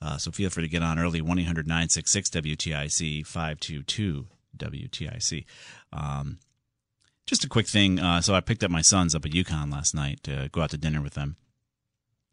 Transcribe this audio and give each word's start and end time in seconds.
Uh, 0.00 0.18
so 0.18 0.30
feel 0.30 0.50
free 0.50 0.64
to 0.64 0.68
get 0.68 0.82
on 0.82 0.98
early. 0.98 1.20
1 1.20 1.38
800 1.38 1.66
966 1.66 2.30
WTIC 2.30 3.26
522 3.26 4.26
WTIC. 4.56 5.44
Um, 5.92 6.38
just 7.26 7.44
a 7.44 7.48
quick 7.48 7.66
thing. 7.66 7.98
Uh, 7.98 8.20
so 8.20 8.34
I 8.34 8.40
picked 8.40 8.62
up 8.62 8.70
my 8.70 8.82
sons 8.82 9.14
up 9.14 9.24
at 9.24 9.32
UConn 9.32 9.72
last 9.72 9.94
night 9.94 10.22
to 10.24 10.48
go 10.52 10.62
out 10.62 10.70
to 10.70 10.78
dinner 10.78 11.02
with 11.02 11.14
them, 11.14 11.36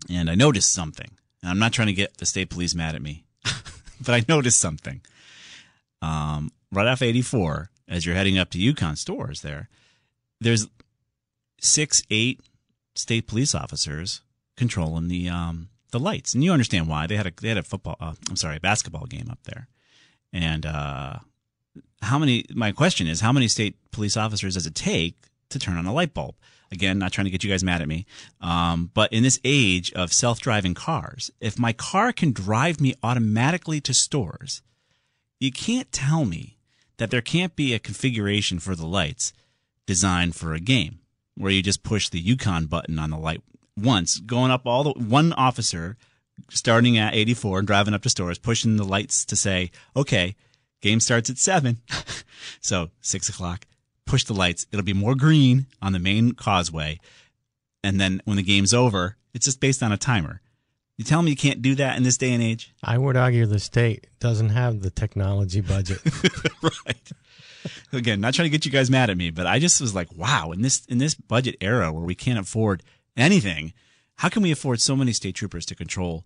and 0.10 0.30
I 0.30 0.36
noticed 0.36 0.72
something. 0.72 1.10
And 1.42 1.50
I'm 1.50 1.60
not 1.60 1.74
trying 1.74 1.88
to 1.88 1.94
get 1.94 2.18
the 2.18 2.26
state 2.26 2.50
police 2.50 2.76
mad 2.76 2.96
at 2.96 3.02
me, 3.02 3.26
but 4.02 4.14
I 4.14 4.24
noticed 4.28 4.60
something. 4.60 5.02
Um, 6.04 6.52
right 6.72 6.88
off 6.88 7.02
84, 7.02 7.70
as 7.88 8.06
you're 8.06 8.16
heading 8.16 8.38
up 8.38 8.50
to 8.52 8.58
UConn 8.58 8.98
Storrs, 8.98 9.42
there, 9.42 9.70
there's 10.42 10.68
six, 11.62 12.04
eight 12.10 12.42
state 12.96 13.28
police 13.28 13.56
officers 13.56 14.22
controlling 14.58 15.08
the 15.08 15.30
um, 15.30 15.70
the 15.92 16.00
lights, 16.00 16.34
and 16.34 16.44
you 16.44 16.52
understand 16.52 16.88
why 16.88 17.08
they 17.08 17.16
had 17.16 17.28
a 17.28 17.32
they 17.42 17.48
had 17.48 17.58
a 17.58 17.64
football. 17.64 17.96
Uh, 18.00 18.14
I'm 18.30 18.36
sorry, 18.36 18.58
a 18.58 18.60
basketball 18.60 19.06
game 19.06 19.30
up 19.32 19.40
there, 19.46 19.68
and 20.34 20.66
uh, 20.66 21.20
how 22.02 22.20
many? 22.20 22.46
My 22.54 22.72
question 22.72 23.08
is, 23.08 23.22
how 23.22 23.32
many 23.32 23.48
state 23.48 23.78
police 23.92 24.18
officers 24.18 24.56
does 24.56 24.68
it 24.68 24.76
take 24.76 25.16
to 25.50 25.60
turn 25.60 25.78
on 25.78 25.86
a 25.86 25.94
light 25.94 26.14
bulb? 26.14 26.36
Again, 26.72 26.98
not 26.98 27.12
trying 27.12 27.26
to 27.26 27.32
get 27.32 27.44
you 27.44 27.52
guys 27.52 27.64
mad 27.64 27.84
at 27.84 27.88
me, 27.88 28.08
um, 28.42 28.90
but 28.96 29.14
in 29.14 29.22
this 29.22 29.40
age 29.44 29.94
of 29.94 30.12
self-driving 30.12 30.74
cars, 30.74 31.30
if 31.40 31.60
my 31.60 31.72
car 31.72 32.12
can 32.12 32.32
drive 32.32 32.82
me 32.82 32.96
automatically 33.04 33.80
to 33.82 33.94
Storrs, 33.94 34.64
you 35.44 35.52
can't 35.52 35.92
tell 35.92 36.24
me 36.24 36.58
that 36.98 37.12
there 37.12 37.22
can't 37.22 37.54
be 37.58 37.74
a 37.74 37.80
configuration 37.80 38.60
for 38.60 38.76
the 38.76 38.86
lights 38.86 39.34
designed 39.86 40.36
for 40.36 40.54
a 40.54 40.60
game 40.60 41.00
where 41.36 41.52
you 41.52 41.62
just 41.62 41.84
push 41.84 42.08
the 42.08 42.24
UConn 42.24 42.70
button 42.70 42.98
on 42.98 43.10
the 43.10 43.18
light 43.18 43.42
once, 43.76 44.20
going 44.20 44.52
up 44.52 44.66
all 44.66 44.84
the 44.84 44.92
one 44.92 45.34
officer 45.34 45.98
starting 46.50 46.98
at 46.98 47.14
84 47.14 47.60
and 47.60 47.68
driving 47.68 47.94
up 47.94 48.04
to 48.04 48.10
Storrs, 48.10 48.40
pushing 48.40 48.78
the 48.78 48.86
lights 48.86 49.26
to 49.26 49.36
say, 49.36 49.72
okay, 49.98 50.36
game 50.80 51.02
starts 51.02 51.30
at 51.30 51.38
seven. 51.38 51.82
so 52.62 52.90
six 53.02 53.28
o'clock, 53.28 53.66
push 54.06 54.24
the 54.24 54.34
lights. 54.34 54.66
It'll 54.72 54.86
be 54.86 54.94
more 54.94 55.14
green 55.14 55.66
on 55.82 55.92
the 55.92 56.00
main 56.00 56.36
causeway. 56.36 57.02
And 57.84 58.00
then 58.00 58.22
when 58.24 58.38
the 58.38 58.44
game's 58.44 58.74
over, 58.74 59.18
it's 59.34 59.46
just 59.46 59.60
based 59.60 59.84
on 59.84 59.92
a 59.92 59.98
timer. 59.98 60.40
You 60.98 61.04
tell 61.04 61.22
me 61.24 61.32
you 61.32 61.38
can't 61.38 61.62
do 61.62 61.76
that 61.76 61.98
in 61.98 62.04
this 62.04 62.18
day 62.18 62.32
and 62.34 62.44
age? 62.44 62.74
I 62.84 62.98
would 62.98 63.18
argue 63.18 63.46
the 63.46 63.60
state 63.60 64.08
doesn't 64.20 64.50
have 64.50 64.82
the 64.82 64.92
technology 64.92 65.62
budget. 65.62 66.00
right. 66.62 67.12
Again, 67.92 68.22
not 68.22 68.34
trying 68.34 68.46
to 68.46 68.52
get 68.52 68.66
you 68.66 68.72
guys 68.72 68.92
mad 68.92 69.10
at 69.10 69.18
me, 69.18 69.32
but 69.32 69.48
I 69.48 69.58
just 69.58 69.82
was 69.82 69.96
like, 69.96 70.16
wow, 70.16 70.52
in 70.52 70.62
this 70.62 70.86
in 70.86 71.00
this 71.00 71.16
budget 71.16 71.56
era 71.62 71.92
where 71.92 72.04
we 72.04 72.16
can't 72.16 72.38
afford 72.38 72.84
anything, 73.18 73.74
how 74.16 74.30
can 74.30 74.44
we 74.44 74.52
afford 74.52 74.82
so 74.82 74.96
many 74.96 75.14
state 75.14 75.36
troopers 75.36 75.66
to 75.68 75.76
control 75.76 76.26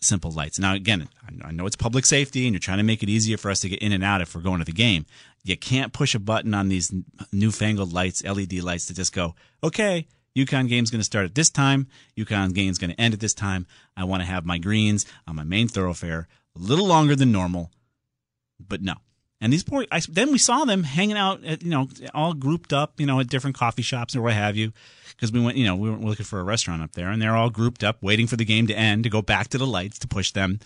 simple 0.00 0.30
lights? 0.32 0.58
Now, 0.58 0.74
again, 0.74 1.08
I 1.44 1.52
know 1.52 1.66
it's 1.66 1.76
public 1.76 2.04
safety 2.04 2.46
and 2.46 2.54
you're 2.54 2.60
trying 2.60 2.78
to 2.78 2.84
make 2.84 3.02
it 3.02 3.08
easier 3.08 3.36
for 3.36 3.50
us 3.50 3.60
to 3.60 3.68
get 3.68 3.80
in 3.80 3.92
and 3.92 4.02
out 4.02 4.22
if 4.22 4.34
we're 4.34 4.40
going 4.40 4.58
to 4.58 4.64
the 4.64 4.72
game. 4.72 5.06
You 5.44 5.56
can't 5.56 5.92
push 5.92 6.14
a 6.14 6.18
button 6.18 6.54
on 6.54 6.68
these 6.68 6.92
newfangled 7.32 7.92
lights, 7.92 8.24
LED 8.24 8.54
lights, 8.54 8.86
to 8.86 8.94
just 8.94 9.12
go, 9.12 9.34
okay, 9.62 10.06
UConn 10.36 10.68
game's 10.68 10.90
going 10.90 11.00
to 11.00 11.04
start 11.04 11.24
at 11.24 11.34
this 11.34 11.50
time. 11.50 11.88
UConn 12.16 12.54
game's 12.54 12.78
going 12.78 12.90
to 12.90 13.00
end 13.00 13.14
at 13.14 13.20
this 13.20 13.34
time. 13.34 13.66
I 13.96 14.04
want 14.04 14.22
to 14.22 14.26
have 14.26 14.46
my 14.46 14.58
greens 14.58 15.06
on 15.26 15.36
my 15.36 15.44
main 15.44 15.68
thoroughfare 15.68 16.28
a 16.56 16.58
little 16.58 16.86
longer 16.86 17.16
than 17.16 17.32
normal. 17.32 17.70
But 18.58 18.82
no. 18.82 18.94
And 19.40 19.52
these 19.52 19.64
poor, 19.64 19.86
I, 19.90 20.00
then 20.08 20.32
we 20.32 20.38
saw 20.38 20.64
them 20.64 20.82
hanging 20.84 21.16
out, 21.16 21.42
at, 21.44 21.62
you 21.62 21.70
know, 21.70 21.88
all 22.14 22.34
grouped 22.34 22.72
up, 22.72 23.00
you 23.00 23.06
know, 23.06 23.20
at 23.20 23.28
different 23.28 23.56
coffee 23.56 23.82
shops 23.82 24.14
or 24.14 24.20
what 24.20 24.34
have 24.34 24.56
you. 24.56 24.72
Because 25.08 25.32
we 25.32 25.40
went, 25.40 25.56
you 25.56 25.64
know, 25.64 25.76
we 25.76 25.90
were 25.90 25.96
looking 25.96 26.26
for 26.26 26.40
a 26.40 26.44
restaurant 26.44 26.82
up 26.82 26.92
there 26.92 27.08
and 27.08 27.20
they're 27.20 27.36
all 27.36 27.50
grouped 27.50 27.82
up 27.82 28.02
waiting 28.02 28.26
for 28.26 28.36
the 28.36 28.44
game 28.44 28.66
to 28.66 28.74
end 28.74 29.04
to 29.04 29.10
go 29.10 29.22
back 29.22 29.48
to 29.48 29.58
the 29.58 29.66
lights 29.66 29.98
to 30.00 30.08
push 30.08 30.30
them 30.32 30.60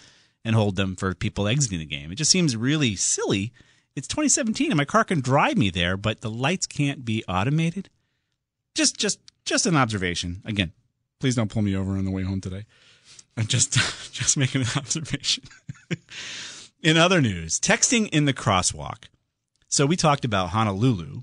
and 0.45 0.55
hold 0.55 0.77
them 0.77 0.97
for 0.97 1.15
people 1.15 1.49
exiting 1.49 1.79
the 1.79 1.87
game. 1.87 2.11
It 2.11 2.17
just 2.17 2.31
seems 2.31 2.57
really 2.57 2.97
silly. 2.97 3.53
It's 3.97 4.09
2017 4.09 4.71
and 4.71 4.77
my 4.77 4.85
car 4.85 5.05
can 5.05 5.21
drive 5.21 5.57
me 5.57 5.71
there, 5.71 5.97
but 5.97 6.21
the 6.21 6.31
lights 6.31 6.67
can't 6.67 7.05
be 7.05 7.25
automated. 7.29 7.89
Just, 8.75 8.99
just 8.99 9.21
just 9.45 9.67
an 9.67 9.77
observation. 9.77 10.43
Again, 10.45 10.73
please 11.21 11.35
don't 11.35 11.51
pull 11.51 11.63
me 11.63 11.77
over 11.77 11.93
on 11.93 12.05
the 12.05 12.11
way 12.11 12.23
home 12.23 12.41
today. 12.41 12.65
I'm 13.37 13.47
just 13.47 13.73
just 14.13 14.37
making 14.37 14.63
an 14.63 14.69
observation. 14.77 15.45
in 16.83 16.97
other 16.97 17.21
news, 17.21 17.59
texting 17.59 18.09
in 18.11 18.25
the 18.25 18.35
crosswalk. 18.35 19.05
So 19.69 19.87
we 19.87 19.97
talked 19.97 20.25
about 20.25 20.51
Honolulu, 20.51 21.23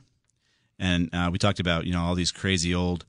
and 0.78 1.10
uh, 1.14 1.30
we 1.32 1.38
talked 1.38 1.60
about 1.60 1.86
you 1.86 1.94
know 1.94 2.02
all 2.02 2.16
these 2.16 2.32
crazy 2.32 2.76
old 2.76 3.06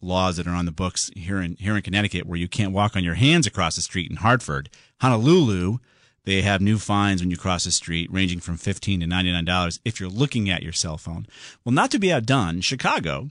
laws 0.00 0.36
that 0.36 0.46
are 0.46 0.54
on 0.54 0.64
the 0.66 0.72
books 0.72 1.10
here 1.14 1.40
in 1.40 1.56
here 1.56 1.76
in 1.76 1.82
Connecticut, 1.82 2.26
where 2.26 2.38
you 2.38 2.48
can't 2.48 2.72
walk 2.72 2.96
on 2.96 3.04
your 3.04 3.14
hands 3.14 3.46
across 3.46 3.76
the 3.76 3.82
street 3.82 4.10
in 4.10 4.16
Hartford. 4.16 4.70
Honolulu, 5.00 5.78
they 6.24 6.40
have 6.42 6.60
new 6.62 6.78
fines 6.78 7.20
when 7.20 7.30
you 7.30 7.36
cross 7.36 7.64
the 7.64 7.70
street, 7.70 8.10
ranging 8.10 8.40
from 8.40 8.56
fifteen 8.56 9.00
to 9.00 9.06
ninety 9.06 9.32
nine 9.32 9.44
dollars 9.44 9.80
if 9.84 10.00
you're 10.00 10.08
looking 10.08 10.48
at 10.48 10.62
your 10.62 10.72
cell 10.72 10.96
phone. 10.96 11.26
Well, 11.64 11.74
not 11.74 11.90
to 11.90 11.98
be 11.98 12.10
outdone, 12.12 12.62
Chicago 12.62 13.30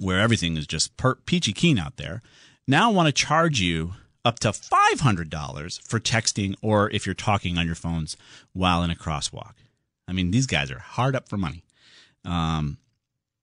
where 0.00 0.20
everything 0.20 0.56
is 0.56 0.66
just 0.66 0.96
per- 0.96 1.16
peachy 1.16 1.52
keen 1.52 1.78
out 1.78 1.96
there, 1.96 2.22
now 2.66 2.90
want 2.90 3.06
to 3.06 3.12
charge 3.12 3.60
you 3.60 3.92
up 4.24 4.38
to 4.40 4.48
$500 4.50 5.88
for 5.88 5.98
texting 6.00 6.54
or 6.62 6.90
if 6.90 7.06
you're 7.06 7.14
talking 7.14 7.58
on 7.58 7.66
your 7.66 7.74
phones 7.74 8.16
while 8.52 8.82
in 8.82 8.90
a 8.90 8.94
crosswalk. 8.94 9.54
I 10.06 10.12
mean, 10.12 10.30
these 10.30 10.46
guys 10.46 10.70
are 10.70 10.78
hard 10.78 11.16
up 11.16 11.28
for 11.28 11.36
money. 11.36 11.64
Um, 12.24 12.78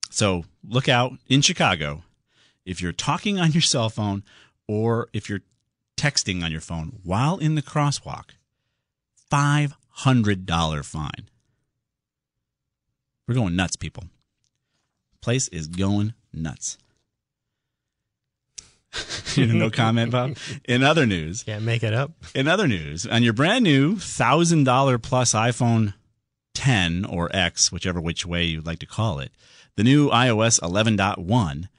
so 0.10 0.46
look 0.68 0.88
out 0.88 1.14
in 1.28 1.42
Chicago 1.42 2.04
if 2.66 2.82
you're 2.82 2.92
talking 2.92 3.40
on 3.40 3.52
your 3.52 3.62
cell 3.62 3.90
phone 3.90 4.24
or 4.68 5.10
if 5.14 5.30
you're 5.30 5.42
texting 5.98 6.44
on 6.44 6.52
your 6.52 6.62
phone 6.62 7.00
while 7.04 7.38
in 7.38 7.56
the 7.56 7.62
crosswalk, 7.62 8.32
$500 9.32 10.86
fine. 10.86 11.30
We're 13.28 13.36
going 13.36 13.56
nuts, 13.56 13.76
people. 13.76 14.06
Place 15.22 15.50
is 15.50 15.68
going 15.68 16.14
nuts. 16.34 16.78
no 19.38 19.70
comment, 19.70 20.12
Bob. 20.12 20.36
In 20.66 20.84
other 20.84 21.06
news, 21.06 21.44
can't 21.44 21.64
make 21.64 21.84
it 21.84 21.94
up. 21.94 22.12
In 22.34 22.48
other 22.48 22.68
news, 22.68 23.06
on 23.06 23.24
your 23.24 23.34
brand 23.34 23.64
new 23.64 23.98
thousand 23.98 24.64
dollar 24.64 24.98
plus 24.98 25.34
iPhone 25.34 25.94
10 26.56 27.06
or 27.06 27.34
X, 27.34 27.72
whichever 27.72 28.02
which 28.02 28.26
way 28.26 28.44
you'd 28.46 28.66
like 28.66 28.80
to 28.80 28.86
call 28.86 29.20
it, 29.20 29.32
the 29.76 29.84
new 29.84 30.10
iOS 30.10 30.60
11.1 30.60 31.70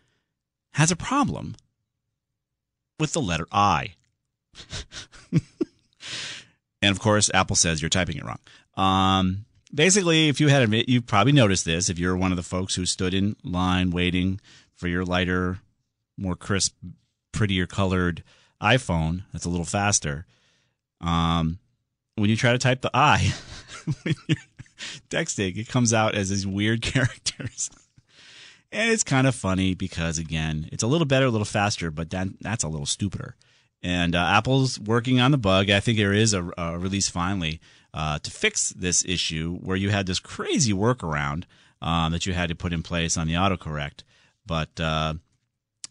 has 0.73 0.91
a 0.91 0.97
problem 0.97 1.57
with 2.99 3.13
the 3.13 3.21
letter 3.21 3.47
I. 3.53 3.95
and 6.81 6.91
of 6.91 6.99
course, 6.99 7.31
Apple 7.35 7.57
says 7.57 7.83
you're 7.83 7.89
typing 7.89 8.17
it 8.17 8.25
wrong. 8.25 8.39
Um, 8.75 9.45
basically, 9.75 10.29
if 10.29 10.41
you 10.41 10.49
had 10.49 10.73
a, 10.73 10.91
you 10.91 11.01
probably 11.01 11.33
noticed 11.33 11.65
this 11.65 11.89
if 11.89 11.99
you're 11.99 12.17
one 12.17 12.33
of 12.33 12.37
the 12.37 12.43
folks 12.43 12.75
who 12.75 12.87
stood 12.87 13.15
in 13.15 13.37
line 13.43 13.91
waiting 13.91 14.41
for 14.75 14.89
your 14.89 15.05
lighter, 15.05 15.59
more 16.17 16.37
crisp, 16.37 16.75
prettier 17.33 17.67
colored 17.67 18.23
iPhone 18.61 19.23
that's 19.33 19.45
a 19.45 19.49
little 19.49 19.65
faster. 19.65 20.27
Um, 21.01 21.59
when 22.17 22.29
you 22.29 22.37
try 22.37 22.53
to 22.53 22.59
type 22.59 22.83
the 22.83 22.91
I 22.93 23.33
texting, 25.09 25.57
it 25.57 25.69
comes 25.69 25.95
out 25.95 26.15
as 26.15 26.29
these 26.29 26.47
weird 26.47 26.83
characters. 26.83 27.71
And 28.73 28.91
it's 28.91 29.03
kind 29.03 29.27
of 29.27 29.35
funny 29.35 29.75
because 29.75 30.19
again, 30.19 30.69
it's 30.71 30.83
a 30.83 30.87
little 30.87 31.07
better, 31.07 31.27
a 31.27 31.31
little 31.31 31.45
faster, 31.45 31.91
but 31.91 32.11
that, 32.11 32.29
that's 32.41 32.65
a 32.65 32.69
little 32.69 32.87
stupider. 32.87 33.37
And 33.83 34.15
uh, 34.15 34.19
Apple's 34.19 34.79
working 34.79 35.21
on 35.21 35.31
the 35.31 35.39
bug. 35.39 35.71
I 35.71 35.81
think 35.81 35.97
there 35.97 36.13
is 36.13 36.35
a, 36.35 36.51
a 36.59 36.79
release 36.79 37.09
finally 37.09 37.61
uh, 37.95 38.19
to 38.21 38.31
fix 38.31 38.71
this 38.71 39.05
issue 39.05 39.57
where 39.59 39.77
you 39.77 39.91
had 39.91 40.07
this 40.07 40.21
crazy 40.21 40.73
workaround 40.73 41.45
um, 41.83 42.13
that 42.13 42.27
you 42.27 42.33
had 42.33 42.49
to 42.49 42.55
put 42.55 42.73
in 42.73 42.83
place 42.83 43.17
on 43.17 43.27
the 43.27 43.35
autocorrect, 43.35 44.03
but 44.47 44.79
uh, 44.81 45.15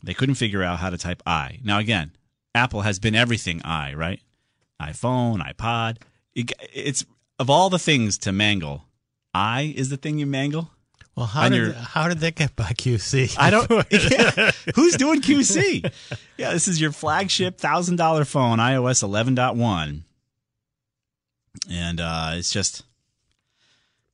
they 0.04 0.14
couldn't 0.14 0.36
figure 0.36 0.64
out 0.64 0.80
how 0.80 0.90
to 0.90 0.98
type 0.98 1.22
I. 1.26 1.60
Now 1.64 1.80
again, 1.80 2.12
Apple 2.56 2.82
has 2.82 3.00
been 3.00 3.16
everything 3.16 3.62
I, 3.64 3.94
right? 3.94 4.22
iPhone, 4.82 5.40
iPod. 5.46 5.98
It, 6.36 6.52
it's 6.74 7.06
of 7.38 7.50
all 7.50 7.70
the 7.70 7.80
things 7.80 8.18
to 8.20 8.32
mangle, 8.32 8.86
I 9.34 9.74
is 9.76 9.90
the 9.90 9.98
thing 9.98 10.18
you 10.20 10.26
mangle. 10.26 10.72
Well, 11.16 11.26
how 11.26 11.50
did 11.50 11.56
your- 11.58 11.74
how 11.74 12.08
did 12.08 12.20
that 12.20 12.36
get 12.36 12.56
by 12.56 12.72
QC? 12.72 13.36
I 13.38 13.50
don't. 13.50 13.68
Yeah. 13.92 14.52
Who's 14.76 14.96
doing 14.96 15.22
QC? 15.22 15.92
Yeah, 16.38 16.52
this 16.54 16.68
is 16.70 16.80
your 16.80 16.92
flagship 16.94 17.58
thousand 17.58 17.98
dollar 17.98 18.24
phone, 18.24 18.60
iOS 18.60 19.04
eleven 19.04 19.36
point 19.36 19.56
one, 19.58 20.06
and 21.70 22.02
uh, 22.02 22.32
it's 22.34 22.52
just 22.52 22.84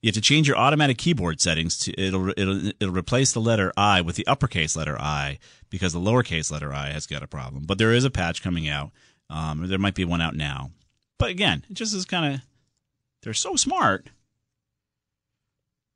you 0.01 0.09
have 0.09 0.15
to 0.15 0.21
change 0.21 0.47
your 0.47 0.57
automatic 0.57 0.97
keyboard 0.97 1.41
settings 1.41 1.77
to 1.79 1.99
it'll 1.99 2.29
it'll 2.37 2.67
it'll 2.79 2.93
replace 2.93 3.31
the 3.33 3.41
letter 3.41 3.73
I 3.75 4.01
with 4.01 4.15
the 4.17 4.27
uppercase 4.27 4.75
letter 4.75 4.95
I 4.99 5.39
because 5.69 5.93
the 5.93 5.99
lowercase 5.99 6.51
letter 6.51 6.73
I 6.73 6.91
has 6.91 7.07
got 7.07 7.23
a 7.23 7.27
problem. 7.27 7.63
But 7.65 7.77
there 7.77 7.91
is 7.91 8.03
a 8.05 8.11
patch 8.11 8.43
coming 8.43 8.67
out. 8.67 8.91
Um, 9.29 9.67
there 9.67 9.79
might 9.79 9.95
be 9.95 10.05
one 10.05 10.21
out 10.21 10.35
now. 10.35 10.69
But 11.17 11.31
again, 11.31 11.65
it 11.69 11.73
just 11.73 11.95
is 11.95 12.05
kind 12.05 12.35
of 12.35 12.41
they're 13.23 13.33
so 13.33 13.55
smart. 13.55 14.09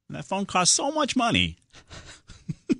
And 0.07 0.17
that 0.17 0.25
phone 0.25 0.47
costs 0.47 0.75
so 0.75 0.91
much 0.91 1.15
money. 1.15 1.57
what 2.67 2.79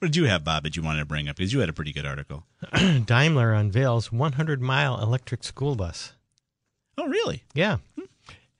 did 0.00 0.14
you 0.14 0.26
have, 0.26 0.44
Bob, 0.44 0.62
that 0.62 0.76
you 0.76 0.82
wanted 0.82 1.00
to 1.00 1.04
bring 1.04 1.28
up? 1.28 1.34
Because 1.34 1.52
you 1.52 1.58
had 1.58 1.68
a 1.68 1.72
pretty 1.72 1.92
good 1.92 2.06
article. 2.06 2.44
Daimler 3.04 3.52
unveils 3.52 4.12
100 4.12 4.62
mile 4.62 5.00
electric 5.02 5.42
school 5.42 5.74
bus. 5.74 6.12
Oh, 7.02 7.08
really? 7.08 7.42
Yeah. 7.54 7.78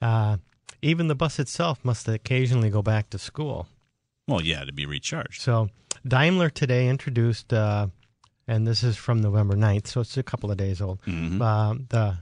Uh, 0.00 0.38
even 0.82 1.06
the 1.06 1.14
bus 1.14 1.38
itself 1.38 1.78
must 1.84 2.08
occasionally 2.08 2.70
go 2.70 2.82
back 2.82 3.08
to 3.10 3.18
school. 3.18 3.68
Well, 4.26 4.42
yeah, 4.42 4.64
to 4.64 4.72
be 4.72 4.84
recharged. 4.84 5.40
So 5.42 5.68
Daimler 6.06 6.50
today 6.50 6.88
introduced, 6.88 7.52
uh, 7.52 7.86
and 8.48 8.66
this 8.66 8.82
is 8.82 8.96
from 8.96 9.20
November 9.20 9.54
9th, 9.54 9.86
so 9.86 10.00
it's 10.00 10.16
a 10.16 10.22
couple 10.24 10.50
of 10.50 10.56
days 10.56 10.80
old, 10.80 11.00
Mm-hmm. 11.02 11.40
uh, 11.40 11.74
the 11.88 12.16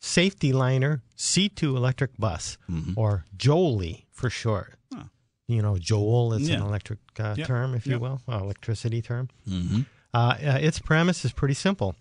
Saf-T-Liner 0.00 1.02
C2 1.16 1.76
electric 1.76 2.16
bus, 2.18 2.56
or 2.94 3.24
Jouley 3.36 4.04
for 4.12 4.30
short. 4.30 4.74
Mm-hmm. 4.92 5.00
Huh. 5.02 5.08
You 5.48 5.62
know, 5.62 5.76
Joule 5.76 6.34
is 6.34 6.48
an 6.50 6.62
electric 6.62 7.00
uh, 7.18 7.34
Yep. 7.36 7.46
term, 7.48 7.74
if 7.74 7.86
you 7.86 7.98
will, 7.98 8.20
electricity 8.28 9.02
term. 9.02 9.28
Mm-hmm. 9.48 9.80
Uh, 10.12 10.16
uh, 10.40 10.58
its 10.60 10.78
premise 10.78 11.24
is 11.24 11.32
pretty 11.32 11.54
simple. 11.54 11.96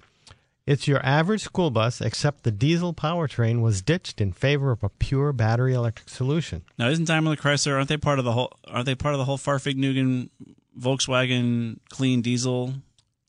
It's 0.66 0.88
your 0.88 1.06
average 1.06 1.42
school 1.42 1.72
bus, 1.72 2.00
except 2.00 2.44
the 2.44 2.52
diesel 2.52 2.94
powertrain 2.94 3.62
was 3.62 3.82
ditched 3.82 4.22
in 4.22 4.32
favor 4.32 4.72
of 4.72 4.82
a 4.82 4.90
pure 4.90 5.34
battery 5.34 5.74
electric 5.74 6.08
solution. 6.08 6.64
Now, 6.78 6.88
isn't 6.88 7.06
Daimler 7.06 7.36
Chrysler? 7.36 7.74
Aren't 7.76 7.90
they 7.90 7.98
part 7.98 8.18
of 8.20 8.24
the 8.26 8.32
whole? 8.32 8.54
Aren't 8.68 8.86
they 8.86 8.96
part 8.96 9.14
of 9.14 9.18
the 9.20 9.26
whole 9.26 9.38
Farfig 9.38 9.76
Farfignugan 9.76 10.30
Volkswagen 10.80 11.80
clean 11.90 12.22
diesel? 12.22 12.74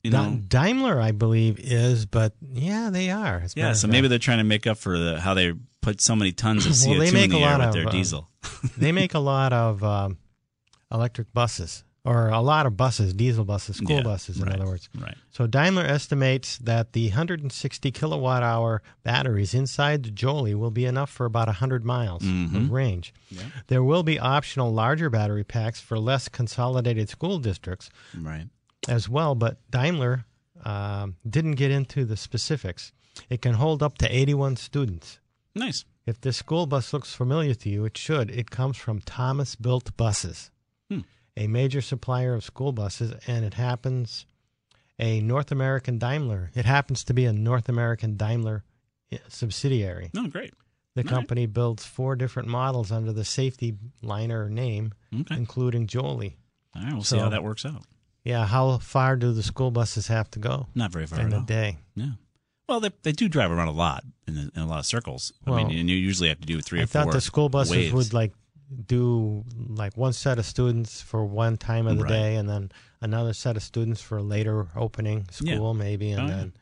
You 0.03 0.11
know. 0.11 0.37
Da- 0.47 0.61
Daimler, 0.61 1.01
I 1.01 1.11
believe, 1.11 1.59
is, 1.59 2.05
but 2.05 2.33
yeah, 2.41 2.89
they 2.89 3.09
are. 3.09 3.43
yeah. 3.55 3.73
So 3.73 3.87
maybe 3.87 4.07
they're 4.07 4.19
trying 4.19 4.37
to 4.37 4.43
make 4.43 4.65
up 4.65 4.77
for 4.77 4.97
the 4.97 5.19
how 5.19 5.33
they 5.33 5.53
put 5.81 5.99
so 6.01 6.15
many 6.15 6.31
tons 6.31 6.65
of 6.65 6.71
CO2 6.71 6.87
Well, 6.89 7.01
in 7.01 7.29
the 7.31 7.43
air 7.43 7.57
with 7.57 7.67
of, 7.67 7.73
their 7.73 7.87
uh, 7.87 7.91
diesel. 7.91 8.29
they 8.77 8.91
make 9.01 9.13
a 9.13 9.19
lot 9.19 9.51
of 9.51 9.83
um, 9.83 10.19
electric 10.91 11.33
buses, 11.33 11.83
or 12.05 12.29
a 12.29 12.39
lot 12.41 12.65
of 12.65 12.77
buses, 12.77 13.13
diesel 13.13 13.43
buses, 13.45 13.77
school 13.77 13.97
Yeah, 13.97 14.03
buses, 14.03 14.37
in 14.39 14.45
right, 14.45 14.55
other 14.55 14.65
words. 14.65 14.87
Right. 14.97 15.15
So 15.31 15.47
Daimler 15.47 15.83
estimates 15.83 16.57
that 16.59 16.93
the 16.93 17.07
160 17.09 17.91
kilowatt 17.91 18.43
hour 18.43 18.81
batteries 19.03 19.53
inside 19.53 20.03
the 20.03 20.11
Jouley 20.11 20.53
will 20.55 20.71
be 20.71 20.85
enough 20.85 21.09
for 21.09 21.25
about 21.25 21.47
100 21.47 21.83
miles 21.83 22.21
Mm-hmm. 22.21 22.55
of 22.55 22.71
range. 22.71 23.13
There 23.67 23.83
will 23.83 24.03
be 24.03 24.19
optional 24.19 24.71
larger 24.71 25.09
battery 25.09 25.43
packs 25.43 25.81
for 25.81 25.97
less 25.99 26.29
consolidated 26.29 27.09
school 27.09 27.39
districts 27.39 27.89
Right. 28.17 28.47
as 28.87 29.09
well, 29.09 29.33
but 29.35 29.57
Daimler 29.71 30.25
um, 30.63 31.15
didn't 31.27 31.55
get 31.55 31.71
into 31.71 32.05
the 32.05 32.15
specifics. 32.17 32.91
It 33.29 33.41
can 33.41 33.53
hold 33.55 33.81
up 33.83 33.97
to 33.99 34.07
81 34.15 34.55
students. 34.57 35.19
Nice. 35.53 35.85
If 36.05 36.21
this 36.21 36.37
school 36.37 36.65
bus 36.67 36.93
looks 36.93 37.13
familiar 37.15 37.55
to 37.55 37.69
you, 37.69 37.85
it 37.85 37.97
should. 37.97 38.29
It 38.29 38.51
comes 38.51 38.77
from 38.77 38.99
Thomas 39.01 39.55
Built 39.55 39.95
Buses, 39.97 40.51
Hmm. 40.89 40.99
A 41.37 41.47
major 41.47 41.81
supplier 41.81 42.33
of 42.33 42.43
school 42.43 42.71
buses, 42.71 43.13
and 43.27 43.43
it 43.43 43.55
happens 43.55 44.25
a 44.97 45.19
North 45.19 45.51
American 45.51 45.97
Daimler. 45.97 46.51
It 46.55 46.65
happens 46.65 47.03
to 47.05 47.13
be 47.13 47.25
a 47.25 47.33
North 47.33 47.67
American 47.67 48.15
Daimler 48.15 48.63
eh, 49.11 49.17
subsidiary. 49.27 50.11
No, 50.13 50.27
great. 50.27 50.53
The 50.95 51.01
All 51.01 51.03
right. 51.03 51.09
company 51.13 51.45
builds 51.45 51.85
four 51.85 52.15
different 52.15 52.47
models 52.47 52.89
under 52.91 53.11
the 53.11 53.25
Safety 53.25 53.75
Liner 54.01 54.49
name, 54.49 54.93
Okay. 55.13 55.35
including 55.35 55.87
Jouley. 55.87 56.37
All 56.73 56.83
right. 56.83 56.93
We'll 56.93 57.03
see 57.03 57.17
how 57.17 57.27
that 57.29 57.43
works 57.43 57.65
out. 57.65 57.83
Yeah, 58.23 58.45
how 58.47 58.77
far 58.77 59.17
do 59.17 59.33
the 59.33 59.43
school 59.43 59.71
buses 59.71 60.07
have 60.07 60.31
to 60.31 60.39
go 60.39 60.67
Not 60.73 60.91
very 60.91 61.05
far 61.05 61.19
in 61.19 61.33
a 61.33 61.37
all. 61.39 61.43
day? 61.43 61.77
Yeah. 61.95 62.11
Well, 62.67 62.79
they 62.79 62.89
they 63.03 63.11
do 63.11 63.27
drive 63.29 63.51
around 63.51 63.67
a 63.67 63.71
lot 63.71 64.03
in, 64.27 64.33
the, 64.35 64.41
in 64.55 64.61
a 64.61 64.65
lot 64.65 64.79
of 64.79 64.85
circles. 64.87 65.31
I 65.45 65.51
Well, 65.51 65.65
mean, 65.67 65.77
and 65.77 65.89
you 65.89 65.95
usually 65.97 66.29
have 66.29 66.39
to 66.39 66.47
do 66.47 66.59
three 66.61 66.79
I 66.79 66.83
or 66.83 66.87
four. 66.87 67.01
I 67.01 67.03
thought 67.03 67.13
the 67.13 67.21
school 67.21 67.49
buses 67.49 67.75
waves. 67.75 67.93
would 67.93 68.13
like 68.13 68.33
do 68.87 69.43
like 69.67 69.95
one 69.97 70.13
set 70.13 70.39
of 70.39 70.45
students 70.45 71.01
for 71.01 71.23
one 71.25 71.57
time 71.57 71.87
of 71.87 71.97
the 71.97 72.03
Right. 72.03 72.09
day, 72.09 72.35
and 72.35 72.49
then 72.49 72.71
another 73.01 73.33
set 73.33 73.55
of 73.55 73.63
students 73.63 74.01
for 74.01 74.17
a 74.17 74.23
later 74.23 74.67
opening 74.75 75.27
Yeah. 75.39 75.55
school, 75.55 75.73
maybe, 75.73 76.11
and 76.11 76.21
Oh, 76.21 76.27
then 76.35 76.53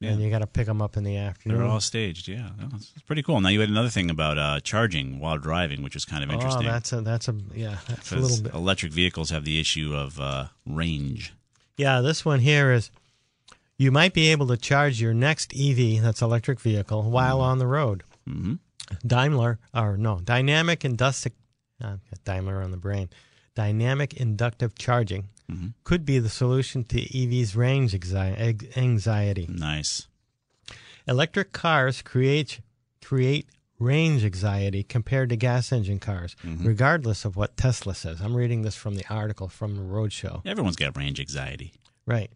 Yeah. 0.00 0.10
and 0.10 0.22
you 0.22 0.30
got 0.30 0.38
to 0.40 0.46
pick 0.46 0.66
them 0.66 0.80
up 0.80 0.96
in 0.96 1.02
the 1.04 1.16
afternoon. 1.16 1.58
They're 1.58 1.66
all 1.66 1.80
staged. 1.80 2.28
Yeah, 2.28 2.50
No, 2.58 2.68
it's 2.74 2.92
it's 2.94 3.02
pretty 3.02 3.22
cool. 3.22 3.40
Now 3.40 3.48
you 3.48 3.60
had 3.60 3.68
another 3.68 3.88
thing 3.88 4.10
about 4.10 4.38
uh, 4.38 4.60
charging 4.60 5.18
while 5.18 5.38
driving, 5.38 5.82
which 5.82 5.94
was 5.94 6.04
kind 6.04 6.22
of 6.22 6.30
oh, 6.30 6.34
interesting. 6.34 6.66
that's 6.66 6.92
a 6.92 7.00
that's 7.00 7.28
a 7.28 7.34
yeah, 7.54 7.78
that's 7.88 8.12
a 8.12 8.16
little 8.16 8.42
bit. 8.42 8.54
electric 8.54 8.92
vehicles 8.92 9.30
have 9.30 9.44
the 9.44 9.58
issue 9.60 9.94
of 9.94 10.20
uh, 10.20 10.48
range. 10.66 11.32
Yeah, 11.76 12.00
this 12.00 12.24
one 12.24 12.40
here 12.40 12.72
is 12.72 12.90
you 13.76 13.92
might 13.92 14.12
be 14.14 14.28
able 14.28 14.46
to 14.48 14.56
charge 14.56 15.00
your 15.00 15.14
next 15.14 15.52
EV, 15.54 16.00
that's 16.02 16.20
electric 16.22 16.58
vehicle, 16.60 17.08
while 17.10 17.40
on 17.40 17.58
the 17.58 17.66
road. 17.66 18.02
hmm 18.26 18.54
Daimler, 19.06 19.58
or 19.74 19.96
no, 19.96 20.20
dynamic 20.20 20.84
inductive, 20.84 21.32
uh, 21.82 21.96
Daimler 22.24 22.62
on 22.62 22.70
the 22.70 22.76
brain. 22.76 23.08
Dynamic 23.54 24.14
inductive 24.14 24.76
charging 24.76 25.28
Mhm. 25.50 25.74
could 25.84 26.04
be 26.04 26.18
the 26.18 26.28
solution 26.28 26.84
to 26.84 27.00
EV's 27.16 27.56
range 27.56 27.92
anxi- 27.92 28.76
anxiety. 28.76 29.46
Nice. 29.48 30.06
Electric 31.06 31.52
cars 31.52 32.02
create 32.02 32.60
create 33.02 33.46
range 33.78 34.24
anxiety 34.24 34.82
compared 34.82 35.28
to 35.30 35.36
gas 35.36 35.72
engine 35.72 35.98
cars, 36.00 36.34
Mm-hmm. 36.44 36.66
regardless 36.66 37.24
of 37.24 37.36
what 37.36 37.56
Tesla 37.56 37.94
says. 37.94 38.20
I'm 38.20 38.34
reading 38.36 38.62
this 38.62 38.74
from 38.74 38.96
the 38.96 39.04
article 39.08 39.48
from 39.48 39.76
the 39.76 39.82
Roadshow. 39.82 40.42
Everyone's 40.44 40.76
got 40.76 40.96
range 40.96 41.18
anxiety. 41.20 41.72
Right. 42.04 42.30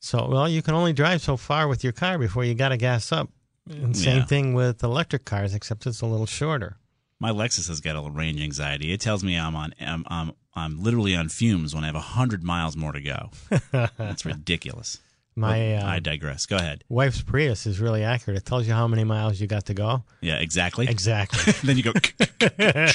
So, 0.00 0.28
well, 0.28 0.48
you 0.48 0.62
can 0.62 0.74
only 0.74 0.92
drive 0.92 1.22
so 1.22 1.36
far 1.36 1.66
with 1.66 1.82
your 1.82 1.92
car 1.94 2.18
before 2.18 2.44
you 2.44 2.54
got 2.54 2.68
to 2.70 2.76
gas 2.76 3.10
up. 3.10 3.30
And 3.68 3.96
same 3.96 4.18
Yeah. 4.18 4.24
thing 4.24 4.54
with 4.54 4.82
electric 4.82 5.24
cars, 5.24 5.54
except 5.54 5.86
it's 5.86 6.00
a 6.00 6.06
little 6.06 6.26
shorter. 6.26 6.76
My 7.20 7.30
Lexus 7.30 7.68
has 7.68 7.80
got 7.80 7.94
a 7.94 8.00
little 8.00 8.10
range 8.16 8.40
anxiety. 8.40 8.92
It 8.92 9.00
tells 9.00 9.22
me 9.22 9.38
I'm 9.38 9.54
on 9.54 9.72
I'm 9.80 10.04
I'm, 10.08 10.32
I'm 10.54 10.82
literally 10.82 11.14
on 11.14 11.28
fumes 11.28 11.72
when 11.74 11.84
I 11.84 11.86
have 11.86 11.96
hundred 11.96 12.42
miles 12.42 12.76
more 12.76 12.90
to 12.92 13.00
go. 13.00 13.30
That's 13.96 14.24
ridiculous. 14.24 14.98
My 15.34 15.76
uh, 15.76 15.86
I 15.86 15.98
digress. 15.98 16.44
Go 16.44 16.56
ahead. 16.56 16.84
wife's 16.90 17.22
Prius 17.22 17.66
is 17.66 17.80
really 17.80 18.04
accurate. 18.04 18.36
It 18.36 18.44
tells 18.44 18.66
you 18.66 18.74
how 18.74 18.86
many 18.86 19.02
miles 19.04 19.40
you 19.40 19.46
got 19.46 19.66
to 19.66 19.74
go. 19.74 20.04
Yeah, 20.20 20.36
exactly. 20.36 20.86
Exactly. 20.88 21.52
then 21.64 21.76
you 21.78 21.82
go. 21.82 21.92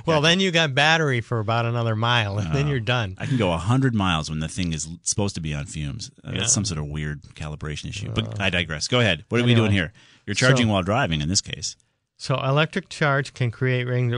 well, 0.06 0.20
then 0.20 0.40
you 0.40 0.50
got 0.50 0.74
battery 0.74 1.20
for 1.20 1.38
about 1.38 1.64
another 1.64 1.96
mile, 1.96 2.38
and 2.38 2.54
then 2.54 2.66
you're 2.68 2.80
done. 2.80 3.16
I 3.18 3.26
can 3.26 3.38
go 3.38 3.48
100 3.50 3.94
miles 3.94 4.28
when 4.28 4.40
the 4.40 4.48
thing 4.48 4.72
is 4.72 4.88
supposed 5.02 5.34
to 5.36 5.40
be 5.40 5.54
on 5.54 5.66
fumes. 5.66 6.10
Uh, 6.24 6.32
Yeah. 6.32 6.40
That's 6.40 6.52
some 6.52 6.64
sort 6.64 6.78
of 6.78 6.86
weird 6.86 7.22
calibration 7.34 7.88
issue. 7.88 8.10
But 8.14 8.40
I 8.40 8.50
digress. 8.50 8.86
Go 8.88 9.00
ahead. 9.00 9.24
What 9.28 9.40
are 9.40 9.44
we 9.44 9.54
doing 9.54 9.72
here? 9.72 9.92
You're 10.26 10.34
charging 10.34 10.66
So- 10.66 10.72
while 10.72 10.82
driving 10.82 11.20
in 11.20 11.28
this 11.28 11.40
case. 11.40 11.76
So 12.16 12.34
electric 12.38 12.90
charge 12.90 13.32
can 13.32 13.50
create 13.50 13.84
ring. 13.84 14.10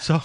So, 0.00 0.22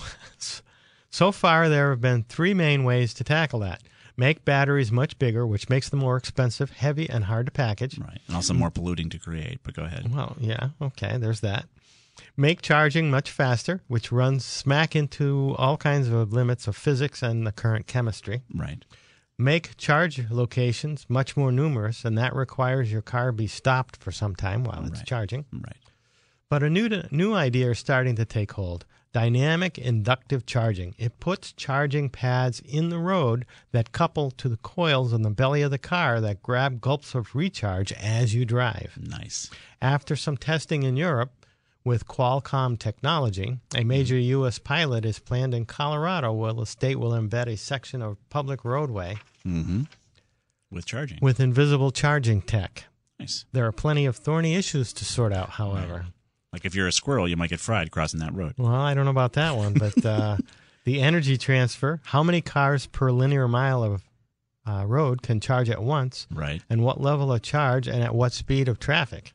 so 1.09 1.31
far 1.33 1.67
there 1.67 1.89
have 1.89 1.99
been 1.99 2.23
three 2.23 2.53
main 2.53 2.85
ways 2.85 3.13
to 3.15 3.25
tackle 3.25 3.59
that: 3.59 3.83
make 4.19 4.43
batteries 4.45 4.91
much 4.91 5.17
bigger, 5.17 5.47
which 5.47 5.69
makes 5.69 5.89
them 5.89 5.99
more 5.99 6.17
expensive, 6.17 6.71
heavy, 6.71 7.09
and 7.09 7.23
hard 7.25 7.45
to 7.47 7.51
package. 7.51 7.97
Right. 7.97 8.19
And 8.27 8.35
also 8.35 8.53
more 8.53 8.69
polluting 8.69 9.09
to 9.09 9.17
create. 9.19 9.59
But 9.63 9.73
go 9.73 9.83
ahead. 9.83 10.13
Well, 10.13 10.35
yeah, 10.39 10.69
okay, 10.81 11.17
there's 11.17 11.39
that. 11.39 11.65
Make 12.35 12.61
charging 12.61 13.09
much 13.09 13.31
faster, 13.31 13.81
which 13.88 14.11
runs 14.11 14.43
smack 14.43 14.93
into 14.95 15.55
all 15.57 15.77
kinds 15.77 16.09
of 16.09 16.33
limits 16.33 16.67
of 16.67 16.75
physics 16.75 17.23
and 17.23 17.47
the 17.47 17.51
current 17.53 17.88
chemistry. 17.88 18.41
Right. 18.53 18.83
make 19.41 19.77
charge 19.77 20.29
locations 20.29 21.05
much 21.09 21.38
more 21.38 21.49
numerous, 21.49 22.03
and 22.03 22.17
that 22.17 22.35
requires 22.35 22.91
your 22.91 23.01
car 23.01 23.31
be 23.31 23.47
stopped 23.47 23.95
for 24.03 24.11
some 24.11 24.35
time 24.35 24.65
while 24.65 24.83
it's 24.85 24.97
Right. 24.99 25.07
charging. 25.07 25.45
Right. 25.53 25.77
But 26.49 26.61
a 26.61 26.69
new 26.69 26.89
new 27.09 27.33
idea 27.33 27.71
is 27.71 27.79
starting 27.79 28.17
to 28.17 28.25
take 28.25 28.51
hold. 28.51 28.85
Dynamic 29.11 29.77
inductive 29.79 30.45
charging. 30.45 30.93
It 30.99 31.19
puts 31.19 31.51
charging 31.51 32.09
pads 32.09 32.59
in 32.59 32.89
the 32.89 32.99
road 32.99 33.45
that 33.71 33.91
couple 33.91 34.29
to 34.31 34.47
the 34.47 34.57
coils 34.57 35.13
in 35.13 35.23
the 35.23 35.31
belly 35.31 35.63
of 35.63 35.71
the 35.71 35.79
car 35.79 36.21
that 36.21 36.43
grab 36.43 36.79
gulps 36.79 37.15
of 37.15 37.33
recharge 37.35 37.91
as 37.93 38.35
you 38.35 38.45
drive. 38.45 38.97
Nice. 39.01 39.49
After 39.81 40.15
some 40.15 40.37
testing 40.37 40.83
in 40.83 40.95
Europe 40.95 41.31
with 41.83 42.07
Qualcomm 42.07 42.77
technology, 42.77 43.57
a 43.75 43.83
major 43.83 44.17
U.S. 44.17 44.59
pilot 44.59 45.05
is 45.05 45.17
planned 45.17 45.55
in 45.55 45.65
Colorado 45.65 46.31
where 46.31 46.53
the 46.53 46.65
state 46.67 46.99
will 46.99 47.11
embed 47.11 47.47
a 47.47 47.57
section 47.57 48.01
of 48.01 48.17
public 48.29 48.63
roadway 48.63 49.17
Mm-hmm. 49.47 49.83
With 50.71 50.85
charging. 50.85 51.17
with 51.19 51.39
invisible 51.39 51.89
charging 51.91 52.41
tech. 52.43 52.83
nice. 53.19 53.45
There 53.53 53.65
are 53.65 53.71
plenty 53.71 54.05
of 54.05 54.17
thorny 54.17 54.53
issues 54.55 54.93
to 54.93 55.05
sort 55.05 55.33
out, 55.33 55.51
however. 55.51 56.05
Like 56.53 56.65
if 56.65 56.73
you're 56.75 56.87
a 56.87 56.91
squirrel, 56.91 57.27
you 57.27 57.37
might 57.37 57.49
get 57.51 57.59
fried 57.59 57.91
crossing 57.91 58.19
that 58.21 58.33
road. 58.33 58.53
Well, 58.57 58.73
I 58.73 58.93
don't 58.93 59.05
know 59.05 59.11
about 59.11 59.33
that 59.33 59.55
one, 59.55 59.73
but 59.73 60.03
uh, 60.05 60.37
the 60.83 61.01
energy 61.01 61.37
transfer, 61.37 62.01
how 62.05 62.23
many 62.23 62.41
cars 62.41 62.87
per 62.87 63.11
linear 63.11 63.47
mile 63.47 63.83
of 63.83 64.03
uh, 64.67 64.85
road 64.85 65.21
can 65.21 65.39
charge 65.39 65.69
at 65.69 65.81
once, 65.81 66.27
Right. 66.31 66.61
and 66.69 66.83
what 66.83 66.99
level 67.01 67.31
of 67.31 67.41
charge 67.41 67.87
and 67.87 68.03
at 68.03 68.13
what 68.15 68.33
speed 68.33 68.67
of 68.67 68.79
traffic? 68.79 69.33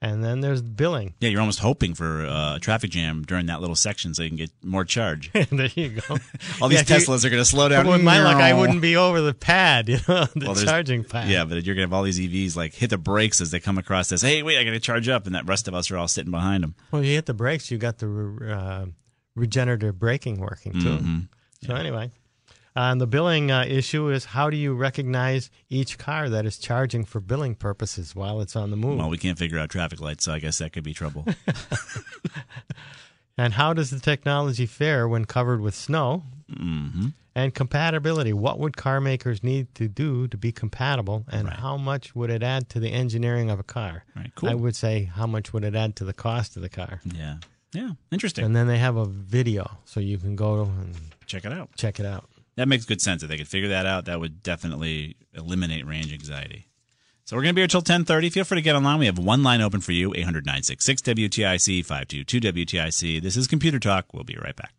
And 0.00 0.22
then 0.22 0.40
there's 0.40 0.62
billing. 0.62 1.14
Yeah, 1.18 1.30
you're 1.30 1.40
almost 1.40 1.58
hoping 1.58 1.92
for 1.92 2.24
uh, 2.24 2.54
a 2.56 2.60
traffic 2.60 2.90
jam 2.90 3.24
during 3.24 3.46
that 3.46 3.60
little 3.60 3.74
section 3.74 4.14
so 4.14 4.22
you 4.22 4.28
can 4.30 4.36
get 4.36 4.50
more 4.62 4.84
charge. 4.84 5.32
there 5.50 5.70
you 5.74 5.88
go. 5.88 6.16
All 6.62 6.68
these 6.68 6.88
Yeah, 6.88 6.96
if 6.96 7.02
you- 7.02 7.06
Teslas 7.08 7.24
are 7.24 7.30
going 7.30 7.40
to 7.40 7.44
slow 7.44 7.68
down. 7.68 7.84
With 7.86 8.02
my 8.04 8.22
luck, 8.22 8.36
I 8.36 8.54
wouldn't 8.60 8.80
be 8.80 8.96
over 8.96 9.20
the 9.20 9.34
pad, 9.34 9.88
you 9.88 9.98
know, 10.06 10.24
the 10.26 10.46
Well, 10.46 10.54
charging 10.54 11.02
pad. 11.02 11.28
Yeah, 11.28 11.44
but 11.44 11.64
you're 11.64 11.74
going 11.74 11.88
to 11.88 11.90
have 11.90 11.92
all 11.92 12.04
these 12.04 12.20
EVs 12.20 12.54
like 12.54 12.74
hit 12.74 12.90
the 12.90 12.98
brakes 12.98 13.40
as 13.40 13.50
they 13.50 13.58
come 13.58 13.76
across 13.76 14.08
this. 14.08 14.22
Hey, 14.22 14.44
wait, 14.44 14.56
I 14.58 14.62
got 14.62 14.70
to 14.70 14.78
charge 14.80 15.08
up, 15.08 15.26
and 15.26 15.34
that 15.34 15.46
rest 15.48 15.66
of 15.66 15.74
us 15.74 15.90
are 15.90 15.96
all 15.98 16.06
sitting 16.06 16.30
behind 16.30 16.62
them. 16.62 16.76
Well, 16.92 17.02
you 17.02 17.14
hit 17.14 17.26
the 17.26 17.34
brakes, 17.34 17.68
you 17.72 17.78
got 17.78 17.98
the 17.98 18.06
uh, 18.56 18.86
regenerative 19.34 19.98
braking 19.98 20.38
working 20.38 20.74
too. 20.74 20.78
Mm-hmm. 20.98 21.18
So 21.66 21.74
anyway, 21.74 22.12
uh, 22.78 22.92
and 22.92 23.00
the 23.00 23.06
billing 23.06 23.50
uh, 23.50 23.64
issue 23.66 24.08
is 24.08 24.26
how 24.26 24.50
do 24.50 24.56
you 24.56 24.74
recognize 24.74 25.50
each 25.68 25.98
car 25.98 26.28
that 26.28 26.46
is 26.46 26.58
charging 26.58 27.04
for 27.04 27.20
billing 27.20 27.54
purposes 27.56 28.14
while 28.14 28.40
it's 28.40 28.54
on 28.54 28.70
the 28.70 28.76
move? 28.76 28.98
Well, 28.98 29.10
we 29.10 29.18
can't 29.18 29.38
figure 29.38 29.58
out 29.58 29.70
traffic 29.70 30.00
lights, 30.00 30.24
so 30.24 30.32
I 30.32 30.38
guess 30.38 30.58
that 30.58 30.72
could 30.72 30.84
be 30.84 30.94
trouble. 30.94 31.24
and 33.36 33.54
how 33.54 33.72
does 33.72 33.90
the 33.90 34.00
technology 34.00 34.66
fare 34.66 35.08
when 35.08 35.24
covered 35.24 35.60
with 35.60 35.74
snow? 35.74 36.24
mm-hmm. 36.50 37.08
And 37.34 37.54
compatibility. 37.54 38.32
What 38.32 38.58
would 38.58 38.76
car 38.76 39.00
makers 39.00 39.44
need 39.44 39.72
to 39.76 39.86
do 39.86 40.26
to 40.26 40.36
be 40.36 40.50
compatible, 40.50 41.24
and 41.30 41.46
Right. 41.46 41.56
how 41.56 41.76
much 41.76 42.12
would 42.16 42.30
it 42.30 42.42
add 42.42 42.68
to 42.70 42.80
the 42.80 42.88
engineering 42.90 43.48
of 43.48 43.60
a 43.60 43.62
car? 43.62 44.04
Right, 44.16 44.32
cool. 44.34 44.48
I 44.48 44.54
would 44.54 44.74
say 44.74 45.04
how 45.04 45.28
much 45.28 45.52
would 45.52 45.62
it 45.62 45.76
add 45.76 45.94
to 45.96 46.04
the 46.04 46.12
cost 46.12 46.56
of 46.56 46.62
the 46.62 46.68
car? 46.68 47.00
Yeah, 47.04 47.36
yeah, 47.72 47.90
interesting. 48.10 48.44
And 48.44 48.56
then 48.56 48.66
they 48.66 48.78
have 48.78 48.96
a 48.96 49.04
video, 49.04 49.70
so 49.84 50.00
you 50.00 50.18
can 50.18 50.34
go 50.34 50.62
and 50.62 50.96
Check 51.26 51.44
it 51.44 51.52
out. 51.52 51.68
check 51.76 52.00
it 52.00 52.06
out. 52.06 52.28
That 52.58 52.66
makes 52.66 52.84
good 52.84 53.00
sense. 53.00 53.22
If 53.22 53.28
they 53.28 53.36
could 53.36 53.46
figure 53.46 53.68
that 53.68 53.86
out, 53.86 54.06
that 54.06 54.18
would 54.18 54.42
definitely 54.42 55.14
eliminate 55.32 55.86
range 55.86 56.12
anxiety. 56.12 56.66
So 57.24 57.36
we're 57.36 57.42
going 57.42 57.52
to 57.52 57.54
be 57.54 57.60
here 57.60 57.68
till 57.68 57.78
1030. 57.78 58.30
Feel 58.30 58.42
free 58.42 58.56
to 58.56 58.62
get 58.62 58.74
online. 58.74 58.98
We 58.98 59.06
have 59.06 59.16
one 59.16 59.44
line 59.44 59.60
open 59.60 59.80
for 59.80 59.92
you, 59.92 60.10
800-966-WTIC, 60.10 61.86
522-WTIC. 61.86 63.22
This 63.22 63.36
is 63.36 63.46
Computer 63.46 63.78
Talk. 63.78 64.12
We'll 64.12 64.24
be 64.24 64.36
right 64.42 64.56
back. 64.56 64.74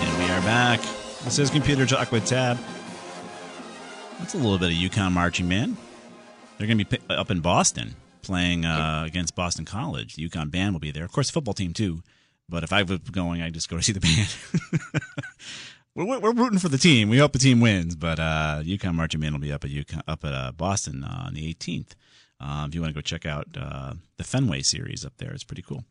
And 0.00 0.18
we 0.18 0.30
are 0.30 0.40
back. 0.40 0.80
This 1.24 1.38
is 1.38 1.50
Computer 1.50 1.84
Talk 1.84 2.10
with 2.10 2.24
Tab. 2.24 2.56
That's 4.18 4.34
a 4.34 4.38
little 4.38 4.58
bit 4.58 4.72
of 4.72 4.76
UConn 4.76 5.12
marching 5.12 5.48
band. 5.48 5.76
They're 6.58 6.66
going 6.66 6.78
to 6.78 6.84
be 6.84 6.98
up 7.10 7.30
in 7.30 7.40
Boston 7.40 7.94
playing 8.22 8.64
uh, 8.64 9.04
against 9.06 9.34
Boston 9.34 9.64
College. 9.64 10.16
The 10.16 10.28
UConn 10.28 10.50
band 10.50 10.74
will 10.74 10.80
be 10.80 10.90
there. 10.90 11.04
Of 11.04 11.12
course, 11.12 11.28
the 11.28 11.34
football 11.34 11.54
team 11.54 11.72
too. 11.72 12.02
But 12.48 12.64
if 12.64 12.72
I 12.72 12.82
was 12.82 12.98
going, 12.98 13.42
I'd 13.42 13.54
just 13.54 13.68
go 13.68 13.76
to 13.76 13.82
see 13.84 13.92
the 13.92 14.00
band. 14.00 14.34
we're, 15.94 16.18
we're 16.18 16.32
rooting 16.32 16.58
for 16.58 16.68
the 16.68 16.78
team. 16.78 17.08
We 17.08 17.18
hope 17.18 17.32
the 17.32 17.38
team 17.38 17.60
wins. 17.60 17.94
But 17.94 18.18
uh, 18.18 18.62
UConn 18.62 18.94
marching 18.94 19.20
band 19.20 19.34
will 19.34 19.40
be 19.40 19.52
up 19.52 19.64
at 19.64 19.70
UConn, 19.70 20.02
up 20.08 20.24
at 20.24 20.32
uh, 20.32 20.52
Boston 20.52 21.04
uh, 21.04 21.24
on 21.26 21.34
the 21.34 21.54
18th. 21.54 21.92
Uh, 22.40 22.66
if 22.68 22.74
you 22.74 22.80
want 22.80 22.90
to 22.90 22.94
go 22.94 23.00
check 23.00 23.24
out 23.24 23.46
uh, 23.58 23.94
the 24.16 24.24
Fenway 24.24 24.62
series 24.62 25.04
up 25.04 25.14
there, 25.18 25.32
it's 25.32 25.44
pretty 25.44 25.62
cool. 25.62 25.84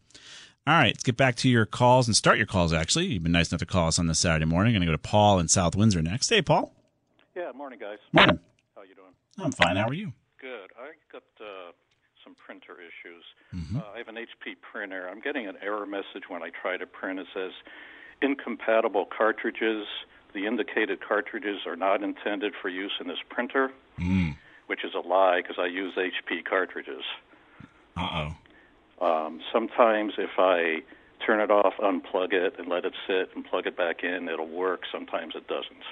All 0.67 0.73
right, 0.73 0.93
let's 0.93 1.03
get 1.03 1.15
back 1.17 1.35
to 1.37 1.49
your 1.49 1.65
calls 1.65 2.07
and 2.07 2.15
start 2.15 2.37
your 2.37 2.47
calls. 2.47 2.73
Actually, 2.73 3.05
you've 3.05 3.23
been 3.23 3.31
nice 3.31 3.51
enough 3.51 3.59
to 3.59 3.65
call 3.67 3.87
us 3.87 3.99
on 3.99 4.07
this 4.07 4.19
Saturday 4.19 4.45
morning. 4.45 4.75
I'm 4.75 4.81
going 4.81 4.87
to 4.87 4.91
go 4.91 4.91
to 4.93 4.97
Paul 4.97 5.39
in 5.39 5.47
South 5.47 5.75
Windsor 5.75 6.01
next. 6.01 6.29
Hey, 6.29 6.41
Paul. 6.41 6.74
Yeah, 7.35 7.51
morning, 7.55 7.79
guys. 7.79 7.97
Morning. 8.13 8.39
How 8.75 8.83
you 8.83 8.95
doing? 8.95 9.13
I'm 9.37 9.51
fine. 9.51 9.75
How 9.75 9.87
are 9.87 9.93
you? 9.93 10.11
Good. 10.39 10.71
I 10.79 10.91
got 11.11 11.23
uh, 11.41 11.71
some 12.23 12.35
printer 12.35 12.75
issues. 12.79 13.23
Mm-hmm. 13.53 13.77
Uh, 13.77 13.81
I 13.93 13.97
have 13.97 14.07
an 14.07 14.15
HP 14.15 14.55
printer. 14.61 15.09
I'm 15.09 15.19
getting 15.21 15.47
an 15.47 15.55
error 15.61 15.85
message 15.85 16.29
when 16.29 16.41
I 16.43 16.49
try 16.61 16.77
to 16.77 16.85
print. 16.85 17.19
It 17.19 17.27
says 17.33 17.51
incompatible 18.21 19.07
cartridges. 19.15 19.85
The 20.33 20.45
indicated 20.45 20.99
cartridges 21.05 21.59
are 21.65 21.75
not 21.75 22.03
intended 22.03 22.53
for 22.61 22.69
use 22.69 22.91
in 22.99 23.07
this 23.07 23.19
printer, 23.29 23.71
Mm. 23.99 24.35
which 24.67 24.83
is 24.83 24.93
a 24.93 24.99
lie 24.99 25.41
because 25.41 25.57
I 25.57 25.67
use 25.67 25.93
HP 25.97 26.43
cartridges. 26.43 27.03
Uh 27.95 28.31
oh. 29.01 29.05
Um, 29.05 29.41
sometimes 29.53 30.13
if 30.17 30.31
I 30.37 30.79
turn 31.25 31.39
it 31.39 31.51
off, 31.51 31.73
unplug 31.81 32.33
it, 32.33 32.55
and 32.59 32.67
let 32.67 32.83
it 32.85 32.93
sit, 33.07 33.29
and 33.35 33.45
plug 33.45 33.67
it 33.67 33.77
back 33.77 34.03
in, 34.03 34.27
it'll 34.29 34.47
work. 34.49 34.81
Sometimes 34.91 35.33
it 35.35 35.47
doesn't. 35.47 35.83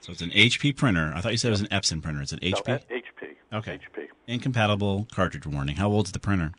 So 0.00 0.12
it's 0.12 0.22
an 0.22 0.30
HP 0.30 0.76
printer. 0.76 1.12
I 1.14 1.20
thought 1.20 1.32
you 1.32 1.38
said 1.38 1.48
it 1.48 1.52
was 1.52 1.60
an 1.62 1.68
Epson 1.68 2.02
printer. 2.02 2.22
It's 2.22 2.32
an 2.32 2.38
HP. 2.40 2.68
uh, 2.68 2.78
HP. 2.90 3.34
Okay. 3.52 3.78
HP. 3.78 4.06
Incompatible 4.26 5.06
cartridge 5.12 5.46
warning. 5.46 5.76
How 5.76 5.88
old's 5.88 6.12
the 6.12 6.18
printer? 6.18 6.52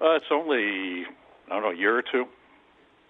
Uh, 0.00 0.14
it's 0.16 0.26
only 0.30 1.04
I 1.50 1.50
don't 1.50 1.62
know 1.62 1.70
a 1.70 1.76
year 1.76 1.96
or 1.98 2.02
two. 2.02 2.26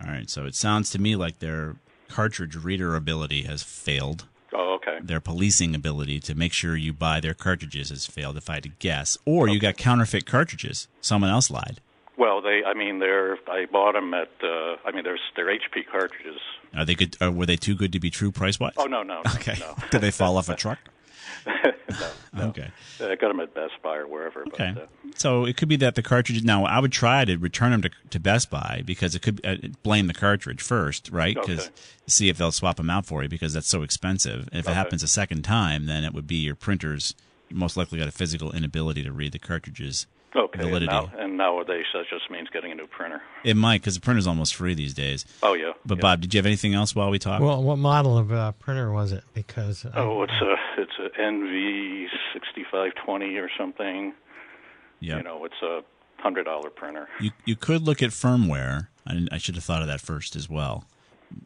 All 0.02 0.08
right. 0.10 0.28
So 0.28 0.44
it 0.46 0.54
sounds 0.54 0.90
to 0.90 1.00
me 1.00 1.16
like 1.16 1.38
their 1.38 1.76
cartridge 2.08 2.56
reader 2.56 2.94
ability 2.96 3.42
has 3.42 3.62
failed. 3.62 4.26
Oh, 4.52 4.74
okay. 4.74 4.98
Their 5.02 5.20
policing 5.20 5.74
ability 5.74 6.20
to 6.20 6.34
make 6.34 6.52
sure 6.52 6.76
you 6.76 6.92
buy 6.92 7.20
their 7.20 7.34
cartridges 7.34 7.90
has 7.90 8.06
failed, 8.06 8.36
if 8.36 8.48
I 8.48 8.54
had 8.54 8.62
to 8.64 8.68
guess. 8.68 9.18
Or 9.24 9.48
you 9.48 9.58
got 9.58 9.76
counterfeit 9.76 10.26
cartridges. 10.26 10.86
Someone 11.00 11.30
else 11.30 11.50
lied. 11.50 11.80
Well, 12.16 12.40
they, 12.40 12.62
I 12.64 12.74
mean, 12.74 13.00
they're, 13.00 13.36
I 13.48 13.66
bought 13.66 13.94
them 13.94 14.14
at, 14.14 14.30
uh, 14.42 14.76
I 14.84 14.92
mean, 14.92 15.02
they're, 15.04 15.18
they're 15.34 15.46
HP 15.46 15.86
cartridges. 15.90 16.40
Are 16.76 16.84
they 16.84 16.94
good? 16.94 17.16
Or 17.20 17.30
were 17.30 17.46
they 17.46 17.56
too 17.56 17.74
good 17.74 17.92
to 17.92 18.00
be 18.00 18.10
true 18.10 18.30
price 18.30 18.60
wise? 18.60 18.72
Oh, 18.76 18.84
no, 18.86 19.02
no, 19.02 19.22
no. 19.24 19.30
Okay. 19.34 19.56
No. 19.58 19.74
Did 19.90 20.00
they 20.00 20.10
fall 20.10 20.36
off 20.36 20.48
a 20.48 20.54
truck? 20.54 20.78
no, 21.46 21.72
no. 22.32 22.48
Okay. 22.50 22.70
I 23.00 23.14
got 23.16 23.28
them 23.28 23.40
at 23.40 23.54
Best 23.54 23.74
Buy 23.82 23.96
or 23.96 24.06
wherever. 24.06 24.42
Okay. 24.46 24.72
But, 24.74 24.82
uh, 24.82 24.86
So 25.16 25.44
it 25.44 25.56
could 25.56 25.68
be 25.68 25.76
that 25.76 25.94
the 25.94 26.02
cartridge. 26.02 26.42
Now, 26.44 26.64
I 26.64 26.78
would 26.78 26.92
try 26.92 27.24
to 27.24 27.36
return 27.36 27.72
them 27.72 27.82
to, 27.82 27.90
to 28.10 28.20
Best 28.20 28.50
Buy 28.50 28.82
because 28.84 29.14
it 29.14 29.22
could 29.22 29.44
uh, 29.44 29.56
blame 29.82 30.06
the 30.06 30.14
cartridge 30.14 30.62
first, 30.62 31.10
right? 31.10 31.34
Because 31.34 31.66
Okay. 31.66 31.70
see 32.06 32.28
if 32.28 32.38
they'll 32.38 32.52
swap 32.52 32.76
them 32.76 32.90
out 32.90 33.06
for 33.06 33.22
you 33.22 33.28
because 33.28 33.52
that's 33.52 33.68
so 33.68 33.82
expensive. 33.82 34.48
And 34.52 34.60
if 34.60 34.68
it 34.68 34.72
happens 34.74 35.02
a 35.02 35.08
second 35.08 35.42
time, 35.42 35.86
then 35.86 36.04
it 36.04 36.14
would 36.14 36.26
be 36.26 36.36
your 36.36 36.54
printer's 36.54 37.14
most 37.50 37.76
likely 37.76 37.98
got 37.98 38.08
a 38.08 38.12
physical 38.12 38.52
inability 38.52 39.02
to 39.04 39.12
read 39.12 39.32
the 39.32 39.38
cartridges. 39.38 40.06
Okay. 40.36 40.58
And, 40.60 40.68
Validity. 40.68 40.86
now, 40.92 41.10
and 41.16 41.36
nowadays 41.36 41.84
that 41.92 42.04
just 42.10 42.30
means 42.30 42.48
getting 42.52 42.72
a 42.72 42.74
new 42.74 42.86
printer. 42.88 43.22
It 43.44 43.56
might 43.56 43.80
because 43.80 43.94
the 43.94 44.00
printer's 44.00 44.26
almost 44.26 44.54
free 44.56 44.74
these 44.74 44.92
days. 44.94 45.24
Oh, 45.42 45.54
yeah. 45.54 45.72
But 45.86 45.98
yeah. 45.98 46.02
Bob, 46.02 46.20
did 46.22 46.34
you 46.34 46.38
have 46.38 46.46
anything 46.46 46.74
else 46.74 46.94
while 46.94 47.10
we 47.10 47.18
talk? 47.20 47.40
Well, 47.40 47.62
what 47.62 47.76
model 47.78 48.18
of 48.18 48.32
uh, 48.32 48.52
printer 48.52 48.90
was 48.92 49.12
it? 49.12 49.22
Because 49.32 49.84
uh, 49.84 49.92
Oh, 49.94 50.22
it's 50.24 50.32
a, 50.42 50.54
it's 50.80 50.98
a 50.98 51.20
Envy 51.20 52.08
6520 52.32 53.36
or 53.36 53.48
something. 53.56 54.12
yeah. 55.00 55.18
You 55.18 55.22
know, 55.22 55.44
it's 55.44 55.62
a 55.62 55.82
hundred 56.20 56.44
dollar 56.44 56.70
printer. 56.70 57.08
You 57.20 57.30
you 57.44 57.54
could 57.56 57.82
look 57.82 58.02
at 58.02 58.10
firmware. 58.10 58.88
I, 59.06 59.26
I 59.30 59.38
should 59.38 59.54
have 59.56 59.64
thought 59.64 59.82
of 59.82 59.88
that 59.88 60.00
first 60.00 60.34
as 60.36 60.48
well. 60.48 60.84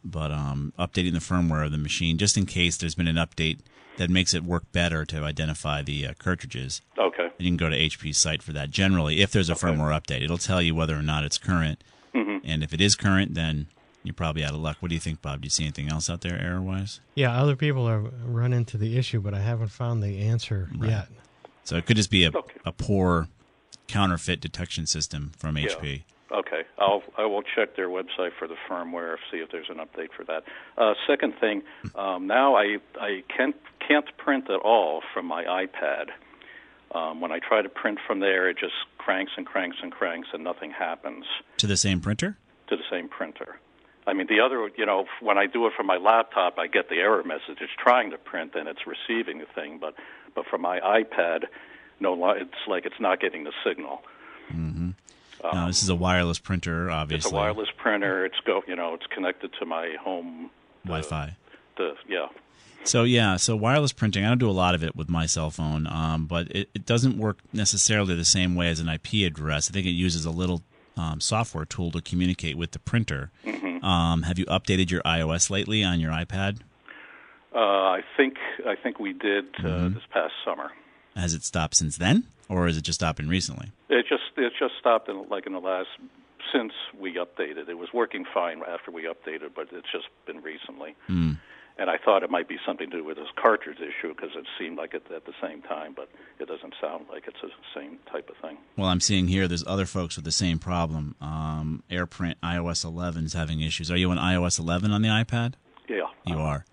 But 0.04 0.30
um, 0.30 0.72
updating 0.78 1.12
the 1.12 1.18
firmware 1.18 1.64
of 1.64 1.72
the 1.72 1.78
machine 1.78 2.16
just 2.18 2.36
in 2.36 2.46
case 2.46 2.76
there's 2.76 2.94
been 2.94 3.08
an 3.08 3.16
update 3.16 3.58
that 3.98 4.10
makes 4.10 4.34
it 4.34 4.42
work 4.42 4.64
better 4.72 5.04
to 5.04 5.22
identify 5.24 5.82
the 5.82 6.06
uh, 6.06 6.12
cartridges. 6.18 6.80
Okay. 6.98 7.24
And 7.24 7.32
you 7.38 7.50
can 7.50 7.56
go 7.56 7.68
to 7.68 7.76
HP's 7.76 8.16
site 8.16 8.42
for 8.42 8.52
that. 8.52 8.70
Generally, 8.70 9.20
if 9.20 9.30
there's 9.30 9.50
a 9.50 9.54
firmware 9.54 9.96
update, 9.96 10.22
it'll 10.22 10.38
tell 10.38 10.60
you 10.62 10.74
whether 10.74 10.96
or 10.98 11.02
not 11.02 11.22
it's 11.24 11.38
current. 11.38 11.84
Mm-hmm. 12.14 12.38
And 12.44 12.62
if 12.64 12.72
it 12.72 12.80
is 12.80 12.94
current, 12.96 13.34
then 13.34 13.66
you're 14.02 14.14
probably 14.14 14.42
out 14.44 14.54
of 14.54 14.60
luck. 14.60 14.78
What 14.80 14.88
do 14.88 14.94
you 14.94 15.00
think, 15.00 15.20
Bob? 15.20 15.42
Do 15.42 15.46
you 15.46 15.50
see 15.50 15.64
anything 15.64 15.88
else 15.90 16.08
out 16.08 16.22
there 16.22 16.40
error 16.40 16.62
wise? 16.62 17.00
yeah, 17.14 17.38
other 17.40 17.54
people 17.56 17.86
have 17.88 18.10
run 18.24 18.52
into 18.52 18.78
the 18.78 18.96
issue, 18.96 19.20
but 19.20 19.34
I 19.34 19.40
haven't 19.40 19.68
found 19.68 20.02
the 20.02 20.20
answer 20.22 20.68
yet. 20.80 21.08
So 21.64 21.76
it 21.76 21.84
could 21.84 21.96
just 21.96 22.10
be 22.10 22.24
a, 22.24 22.28
Okay. 22.28 22.58
a 22.64 22.72
poor 22.72 23.28
counterfeit 23.88 24.40
detection 24.40 24.86
system 24.86 25.32
from 25.36 25.56
Yeah. 25.58 25.66
HP. 25.68 26.04
Okay, 26.30 26.62
I'll 26.78 27.02
I 27.16 27.24
will 27.24 27.42
check 27.42 27.74
their 27.76 27.88
website 27.88 28.32
for 28.38 28.46
the 28.46 28.56
firmware, 28.68 29.16
see 29.30 29.38
if 29.38 29.50
there's 29.50 29.70
an 29.70 29.76
update 29.78 30.10
for 30.16 30.24
that. 30.24 30.44
Uh, 30.76 30.92
second 31.06 31.34
thing, 31.40 31.62
um, 31.94 32.26
now 32.26 32.54
I 32.54 32.76
I 33.00 33.22
can't 33.34 33.56
can't 33.86 34.04
print 34.18 34.50
at 34.50 34.60
all 34.60 35.02
from 35.14 35.24
my 35.26 35.44
iPad. 35.44 36.08
Um, 36.94 37.20
when 37.20 37.32
I 37.32 37.38
try 37.38 37.62
to 37.62 37.68
print 37.68 37.98
from 38.06 38.20
there, 38.20 38.48
it 38.48 38.58
just 38.58 38.74
cranks 38.98 39.32
and 39.36 39.46
cranks 39.46 39.76
and 39.82 39.90
cranks, 39.92 40.28
and 40.32 40.42
nothing 40.44 40.70
happens 40.70 41.24
To 41.58 41.66
the 41.66 41.76
same 41.76 42.00
printer? 42.00 42.36
to 42.68 42.76
the 42.76 42.82
same 42.90 43.08
printer. 43.08 43.58
I 44.06 44.12
mean, 44.14 44.26
the 44.26 44.40
other, 44.40 44.70
you 44.76 44.84
know, 44.86 45.04
when 45.20 45.36
I 45.38 45.46
do 45.46 45.66
it 45.66 45.72
from 45.76 45.86
my 45.86 45.96
laptop, 45.96 46.58
I 46.58 46.66
get 46.66 46.88
the 46.90 46.96
error 46.96 47.22
message. 47.24 47.58
It's 47.60 47.72
trying 47.78 48.10
to 48.10 48.18
print 48.18 48.54
and 48.54 48.68
it's 48.68 48.80
receiving 48.86 49.38
the 49.38 49.46
thing, 49.54 49.78
but 49.80 49.94
but 50.34 50.44
from 50.46 50.60
my 50.62 50.78
iPad, 50.80 51.44
no, 52.00 52.30
it's 52.32 52.50
like 52.66 52.84
it's 52.86 53.00
not 53.00 53.20
getting 53.20 53.44
the 53.44 53.52
signal. 53.64 54.02
No, 55.52 55.66
this 55.66 55.82
is 55.82 55.88
a 55.88 55.94
wireless 55.94 56.38
printer, 56.38 56.90
obviously. 56.90 57.28
It's 57.28 57.32
a 57.32 57.36
wireless 57.36 57.68
printer. 57.76 58.24
It's 58.24 58.36
go, 58.46 58.62
you 58.66 58.76
know, 58.76 58.94
it's 58.94 59.06
connected 59.06 59.50
to 59.60 59.66
my 59.66 59.94
home 60.02 60.50
Wi-Fi. 60.84 61.36
The 61.76 61.94
yeah, 62.08 62.26
So 62.84 63.04
yeah, 63.04 63.36
so 63.36 63.54
wireless 63.56 63.92
printing. 63.92 64.24
I 64.24 64.28
don't 64.28 64.38
do 64.38 64.50
a 64.50 64.52
lot 64.52 64.74
of 64.74 64.82
it 64.82 64.96
with 64.96 65.08
my 65.08 65.26
cell 65.26 65.50
phone, 65.50 65.86
um, 65.86 66.26
but 66.26 66.48
it, 66.50 66.68
it 66.74 66.84
doesn't 66.86 67.18
work 67.18 67.38
necessarily 67.52 68.14
the 68.14 68.24
same 68.24 68.54
way 68.56 68.68
as 68.68 68.80
an 68.80 68.88
IP 68.88 69.24
address. 69.26 69.70
I 69.70 69.72
think 69.72 69.86
it 69.86 69.90
uses 69.90 70.24
a 70.24 70.30
little 70.30 70.62
um, 70.96 71.20
software 71.20 71.64
tool 71.64 71.90
to 71.92 72.00
communicate 72.02 72.56
with 72.58 72.72
the 72.72 72.78
printer. 72.80 73.30
Um, 73.80 74.22
have 74.22 74.38
you 74.40 74.46
updated 74.46 74.90
your 74.90 75.02
iOS 75.02 75.50
lately 75.50 75.84
on 75.84 76.00
your 76.00 76.10
iPad? 76.10 76.58
uh, 77.54 77.58
I 77.58 78.00
think 78.16 78.34
I 78.66 78.74
think 78.74 78.98
we 78.98 79.12
did 79.12 79.44
uh, 79.58 79.62
Mm-hmm. 79.62 79.94
this 79.94 80.02
past 80.12 80.32
summer. 80.44 80.70
Has 81.16 81.34
it 81.34 81.44
stopped 81.44 81.76
since 81.76 81.96
then, 81.96 82.24
or 82.48 82.66
has 82.66 82.76
it 82.76 82.82
just 82.82 82.98
stopping 83.00 83.28
recently? 83.28 83.70
It 83.88 84.06
just 84.08 84.22
it 84.38 84.52
just 84.58 84.74
stopped 84.78 85.08
in 85.08 85.28
like 85.28 85.46
in 85.46 85.52
the 85.52 85.60
last 85.60 85.88
since 86.52 86.72
we 86.98 87.14
updated. 87.14 87.68
It 87.68 87.78
was 87.78 87.88
working 87.92 88.24
fine 88.32 88.62
after 88.66 88.90
we 88.90 89.02
updated, 89.04 89.50
but 89.54 89.68
it's 89.72 89.90
just 89.92 90.06
been 90.26 90.42
recently. 90.42 90.94
Hmm. 91.06 91.32
And 91.80 91.88
I 91.88 91.96
thought 91.96 92.24
it 92.24 92.30
might 92.30 92.48
be 92.48 92.56
something 92.66 92.90
to 92.90 92.96
do 92.98 93.04
with 93.04 93.18
this 93.18 93.28
cartridge 93.40 93.78
issue 93.78 94.12
because 94.12 94.30
it 94.34 94.46
seemed 94.58 94.76
like 94.76 94.94
it 94.94 95.04
at 95.14 95.26
the 95.26 95.32
same 95.40 95.62
time, 95.62 95.94
but 95.94 96.08
it 96.40 96.48
doesn't 96.48 96.74
sound 96.80 97.06
like 97.08 97.28
it's 97.28 97.40
the 97.40 97.50
same 97.72 97.98
type 98.10 98.28
of 98.28 98.36
thing. 98.38 98.58
Well, 98.76 98.88
I'm 98.88 99.00
seeing 99.00 99.28
here 99.28 99.46
there's 99.46 99.64
other 99.64 99.86
folks 99.86 100.16
with 100.16 100.24
the 100.24 100.32
same 100.32 100.58
problem. 100.58 101.14
Um, 101.20 101.84
AirPrint 101.88 102.34
iOS 102.42 102.84
11 102.84 103.26
is 103.26 103.32
having 103.34 103.60
issues. 103.60 103.92
Are 103.92 103.96
you 103.96 104.10
on 104.10 104.16
iOS 104.16 104.58
11 104.58 104.90
on 104.90 105.02
the 105.02 105.08
iPad? 105.08 105.54
Yeah. 105.88 106.08
You 106.26 106.38
are. 106.38 106.64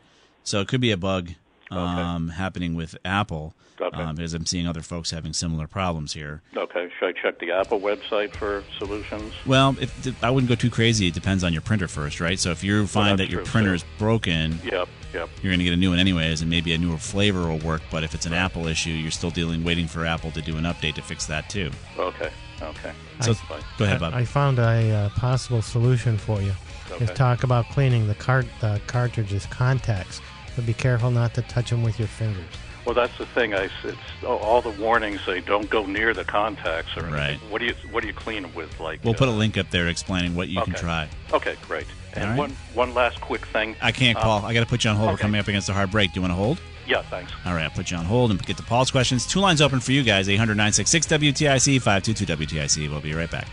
So 0.44 0.60
it 0.60 0.68
could 0.68 0.82
be 0.82 0.92
a 0.92 0.98
bug 0.98 1.30
um, 1.72 2.30
happening 2.30 2.76
with 2.76 2.96
Apple 3.06 3.54
Okay. 3.82 4.02
um, 4.02 4.16
because 4.16 4.34
I'm 4.34 4.46
seeing 4.46 4.66
other 4.68 4.82
folks 4.82 5.12
having 5.12 5.34
similar 5.34 5.68
problems 5.68 6.14
here. 6.14 6.42
Okay. 6.56 6.90
Should 6.98 7.10
I 7.10 7.12
check 7.22 7.40
the 7.40 7.52
Apple 7.52 7.82
website 7.82 8.34
for 8.34 8.64
solutions? 8.78 9.34
Well, 9.46 9.76
if, 9.82 10.24
I 10.24 10.30
wouldn't 10.30 10.48
go 10.48 10.56
too 10.56 10.70
crazy. 10.70 11.08
It 11.08 11.14
depends 11.14 11.44
on 11.44 11.52
your 11.52 11.62
printer 11.62 11.90
first, 11.90 12.22
right? 12.22 12.40
So 12.40 12.52
if 12.52 12.64
you 12.64 12.88
find 12.88 13.20
that's 13.20 13.28
that 13.28 13.34
your 13.34 13.42
true, 13.42 13.52
printer 13.52 13.70
too. 13.72 13.76
is 13.76 13.86
broken, 13.98 14.60
Yep. 14.64 14.88
Yep. 15.14 15.30
you're 15.44 15.52
going 15.52 15.60
to 15.60 15.66
get 15.66 15.74
a 15.74 15.78
new 15.78 15.90
one 15.90 16.00
anyways, 16.00 16.40
and 16.40 16.50
maybe 16.50 16.74
a 16.74 16.78
newer 16.78 16.98
flavor 16.98 17.50
will 17.50 17.60
work. 17.60 17.82
But 17.92 18.04
if 18.06 18.16
it's 18.16 18.26
an 18.26 18.34
Apple 18.34 18.68
issue, 18.68 18.92
you're 18.92 19.12
still 19.12 19.30
dealing, 19.32 19.62
waiting 19.66 19.88
for 19.88 20.06
Apple 20.06 20.32
to 20.32 20.42
do 20.42 20.56
an 20.56 20.64
update 20.64 20.96
to 20.96 21.02
fix 21.02 21.26
that 21.26 21.50
too. 21.50 21.70
Okay. 21.98 22.30
Okay. 22.62 22.94
So 23.20 23.34
That's 23.34 23.40
fine. 23.42 23.62
go 23.78 23.84
ahead, 23.84 24.00
Bob. 24.00 24.14
I 24.14 24.24
found 24.24 24.58
a 24.60 24.92
uh, 24.92 25.10
possible 25.10 25.62
solution 25.62 26.18
for 26.18 26.42
you. 26.42 26.54
Okay. 26.92 27.04
Is 27.04 27.12
talk 27.12 27.44
about 27.44 27.68
cleaning 27.72 28.08
the 28.08 28.16
cart 28.16 28.46
the 28.62 28.80
cartridge's 28.88 29.46
contacts, 29.48 30.22
but 30.56 30.66
be 30.66 30.74
careful 30.74 31.12
not 31.12 31.34
to 31.36 31.42
touch 31.44 31.70
them 31.70 31.84
with 31.84 32.00
your 32.00 32.08
fingers. 32.08 32.44
Well, 32.86 32.94
that's 32.94 33.18
the 33.18 33.26
thing. 33.26 33.54
I 33.56 33.66
s- 33.66 33.72
it's 33.84 33.98
oh, 34.24 34.38
all 34.38 34.62
the 34.62 34.70
warnings 34.70 35.20
say 35.26 35.40
don't 35.42 35.70
go 35.70 35.86
near 35.88 36.14
the 36.14 36.24
contacts 36.24 36.96
or 36.96 37.00
anything. 37.02 37.14
Right. 37.14 37.38
What 37.50 37.60
do 37.60 37.66
you 37.66 37.74
what 37.92 38.02
do 38.02 38.08
you 38.08 38.14
clean 38.14 38.44
them 38.44 38.54
with? 38.54 38.80
Like 38.80 39.04
we'll 39.04 39.16
uh, 39.16 39.18
put 39.18 39.28
a 39.28 39.32
link 39.32 39.58
up 39.58 39.72
there 39.72 39.88
explaining 39.88 40.36
what 40.36 40.50
you 40.50 40.62
can 40.62 40.74
try. 40.76 41.10
Okay, 41.34 41.56
great. 41.68 41.88
And 42.14 42.24
All 42.24 42.30
right. 42.30 42.38
one 42.38 42.52
one 42.76 42.94
last 42.94 43.20
quick 43.22 43.46
thing. 43.48 43.76
I 43.82 43.92
can't, 43.92 44.16
Um, 44.18 44.24
Paul. 44.24 44.46
I 44.46 44.54
got 44.54 44.60
to 44.60 44.66
put 44.68 44.84
you 44.84 44.92
on 44.92 44.96
hold. 44.98 45.10
We're 45.12 45.18
coming 45.18 45.40
up 45.42 45.48
against 45.48 45.68
a 45.70 45.74
hard 45.74 45.90
break. 45.92 46.14
Do 46.14 46.18
you 46.20 46.22
want 46.22 46.32
to 46.32 46.36
hold? 46.36 46.62
Yeah, 46.88 47.02
thanks. 47.02 47.32
All 47.46 47.56
right, 47.56 47.64
I'll 47.64 47.72
put 47.72 47.90
you 47.90 47.98
on 47.98 48.06
hold 48.06 48.30
and 48.30 48.40
get 48.46 48.58
to 48.58 48.64
Paul's 48.64 48.92
questions. 48.92 49.26
Two 49.26 49.40
lines 49.40 49.60
open 49.60 49.80
for 49.80 49.92
you 49.92 50.04
guys 50.04 50.30
800 50.30 50.54
966 50.54 51.08
WTIC 51.08 51.82
522 51.82 52.26
WTIC. 52.58 52.90
We'll 52.92 53.02
be 53.02 53.16
right 53.16 53.30
back. 53.32 53.48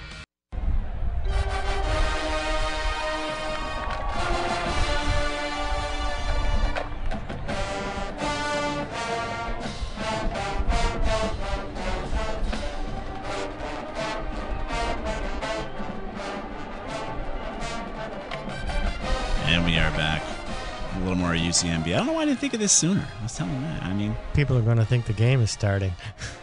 Think 22.43 22.55
of 22.55 22.59
this 22.59 22.73
sooner. 22.73 23.07
I 23.21 23.23
was 23.23 23.37
telling 23.37 23.55
you 23.55 23.61
that. 23.61 23.85
I 23.85 23.95
mean, 23.95 24.17
People 24.35 24.59
are 24.59 24.63
going 24.63 24.79
to 24.79 24.85
think 24.85 25.07
the 25.07 25.13
game 25.13 25.41
is 25.41 25.51
starting. 25.51 25.93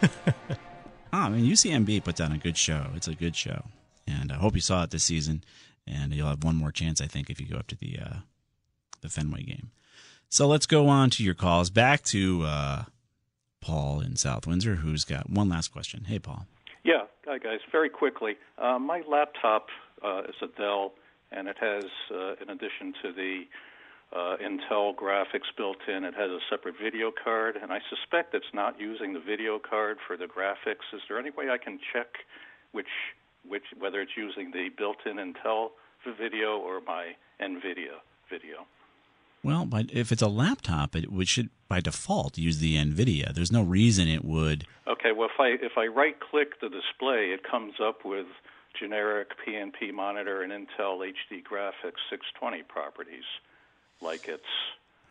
Ah, 1.12 1.25
I 1.25 1.29
mean, 1.29 1.43
UCMB 1.43 2.03
puts 2.03 2.21
on 2.21 2.31
a 2.31 2.38
good 2.38 2.55
show. 2.55 2.85
It's 2.93 3.07
a 3.07 3.15
good 3.15 3.35
show, 3.35 3.63
and 4.05 4.31
I 4.31 4.35
hope 4.35 4.53
you 4.53 4.62
saw 4.62 4.83
it 4.83 4.91
this 4.91 5.03
season. 5.03 5.43
And 5.88 6.13
you'll 6.13 6.27
have 6.27 6.43
one 6.43 6.55
more 6.55 6.71
chance, 6.71 7.01
I 7.01 7.07
think, 7.07 7.31
if 7.31 7.41
you 7.41 7.47
go 7.47 7.57
up 7.57 7.65
to 7.69 7.75
the 7.75 7.97
uh, 7.99 8.17
the 9.01 9.09
Fenway 9.09 9.41
game. 9.41 9.71
So 10.29 10.45
let's 10.45 10.67
go 10.67 10.88
on 10.88 11.09
to 11.09 11.23
your 11.23 11.33
calls. 11.33 11.71
Back 11.71 12.03
to 12.03 12.43
uh, 12.43 12.83
Paul 13.59 14.01
in 14.01 14.17
South 14.17 14.45
Windsor, 14.45 14.75
who's 14.75 15.03
got 15.03 15.31
one 15.31 15.49
last 15.49 15.69
question. 15.69 16.03
Hey, 16.03 16.19
Paul. 16.19 16.45
Yeah, 16.83 17.05
hi 17.25 17.39
guys. 17.39 17.62
Very 17.71 17.89
quickly, 17.89 18.38
uh, 18.59 18.77
my 18.77 19.01
laptop 19.09 19.69
uh, 20.05 20.21
is 20.29 20.35
a 20.43 20.47
Dell, 20.59 20.93
and 21.31 21.47
it 21.47 21.57
has, 21.59 21.85
uh, 22.13 22.33
in 22.39 22.51
addition 22.51 22.93
to 23.01 23.12
the 23.12 23.45
uh, 24.15 24.38
Intel 24.41 24.95
graphics 24.95 25.50
built 25.56 25.78
in, 25.88 26.04
it 26.04 26.15
has 26.15 26.32
a 26.32 26.39
separate 26.50 26.76
video 26.82 27.12
card, 27.12 27.56
and 27.62 27.72
I 27.72 27.80
suspect 27.89 28.34
it's 28.34 28.54
not 28.54 28.80
using 28.80 29.13
the 29.13 29.19
video 29.19 29.60
card 29.60 29.98
for 30.06 30.17
the 30.17 30.26
graphics. 30.26 30.88
Is 30.93 31.02
there 31.08 31.19
any 31.19 31.30
way 31.30 31.50
I 31.50 31.58
can 31.58 31.80
check 31.93 32.08
which 32.72 32.88
which 33.48 33.63
whether 33.80 34.02
it's 34.02 34.17
using 34.17 34.52
the 34.52 34.69
built-in 34.78 35.17
Intel 35.17 35.69
video 36.19 36.58
or 36.58 36.82
my 36.82 37.15
NVIDIA 37.41 38.02
video? 38.30 38.65
Well, 39.43 39.65
but 39.65 39.91
if 39.91 40.12
it's 40.12 40.22
a 40.22 40.28
laptop, 40.28 40.95
it 40.95 41.12
would, 41.12 41.30
should 41.30 41.50
by 41.69 41.80
default 41.80 42.38
use 42.38 42.60
the 42.60 42.76
NVIDIA. 42.76 43.34
There's 43.34 43.52
no 43.52 43.63
reason 43.63 44.08
it 44.08 44.26
would. 44.26 44.65
Okay, 44.88 45.12
well, 45.15 45.30
if 45.34 45.39
I 45.39 45.65
if 45.65 45.78
I 45.78 45.86
right 45.86 46.15
click 46.19 46.60
the 46.60 46.69
display, 46.69 47.32
it 47.32 47.41
comes 47.50 47.76
up 47.82 48.04
with 48.04 48.26
generic 48.78 49.30
PNP 49.45 49.93
monitor 49.93 50.41
and 50.41 50.52
Intel 50.52 51.00
HD 51.00 51.41
graphics 51.43 52.04
620 52.10 52.63
properties, 52.63 53.24
like 54.01 54.27
it's 54.27 54.43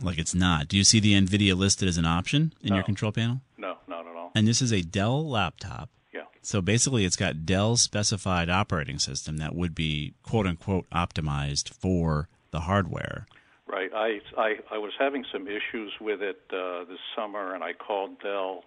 Like 0.01 0.19
it's 0.19 0.35
not. 0.35 0.69
Do 0.69 0.77
you 0.77 0.85
see 0.85 1.01
the 1.01 1.15
NVIDIA 1.15 1.57
listed 1.57 1.89
as 1.89 1.99
an 1.99 2.05
option 2.07 2.53
in 2.63 2.75
your 2.75 2.83
control 2.85 3.13
panel? 3.13 3.41
no, 3.57 3.77
not 3.89 4.07
at 4.07 4.15
all. 4.17 4.31
And 4.35 4.47
this 4.47 4.63
is 4.63 4.73
a 4.73 4.83
Dell 4.83 5.29
laptop. 5.29 5.91
Yeah, 6.15 6.23
So 6.43 6.61
basically, 6.61 7.05
it's 7.05 7.17
got 7.17 7.45
Dell's 7.45 7.83
specified 7.83 8.49
operating 8.49 8.99
system 8.99 9.37
that 9.39 9.55
would 9.55 9.75
be 9.75 10.15
quote 10.23 10.47
unquote 10.47 10.89
optimized 10.91 11.71
for 11.71 12.29
the 12.51 12.61
hardware. 12.61 13.27
right. 13.67 13.91
I 13.95 14.21
I 14.37 14.55
I 14.71 14.79
was 14.79 14.93
having 14.99 15.25
some 15.33 15.47
issues 15.49 15.93
with 16.01 16.23
it 16.23 16.41
uh, 16.53 16.85
this 16.85 17.01
summer, 17.17 17.55
and 17.55 17.63
I 17.65 17.73
called 17.75 18.21
Dell 18.21 18.65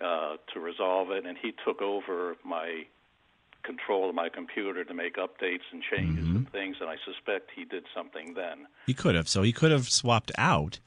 uh, 0.00 0.36
to 0.52 0.60
resolve 0.60 1.10
it, 1.10 1.24
and 1.26 1.36
he 1.40 1.52
took 1.64 1.80
over 1.80 2.36
my 2.44 2.86
control 3.64 4.08
of 4.08 4.14
my 4.14 4.28
computer 4.28 4.84
to 4.84 4.94
make 4.94 5.16
updates 5.16 5.62
and 5.72 5.82
changes 5.82 6.24
and 6.26 6.50
things, 6.52 6.76
and 6.80 6.88
I 6.88 6.96
suspect 7.04 7.50
he 7.56 7.64
did 7.64 7.84
something 7.94 8.34
then. 8.34 8.66
He 8.86 8.94
could 8.94 9.14
have. 9.14 9.28
So 9.28 9.42
he 9.42 9.52
could 9.52 9.70
have 9.72 9.88
swapped 9.90 10.30
out 10.38 10.78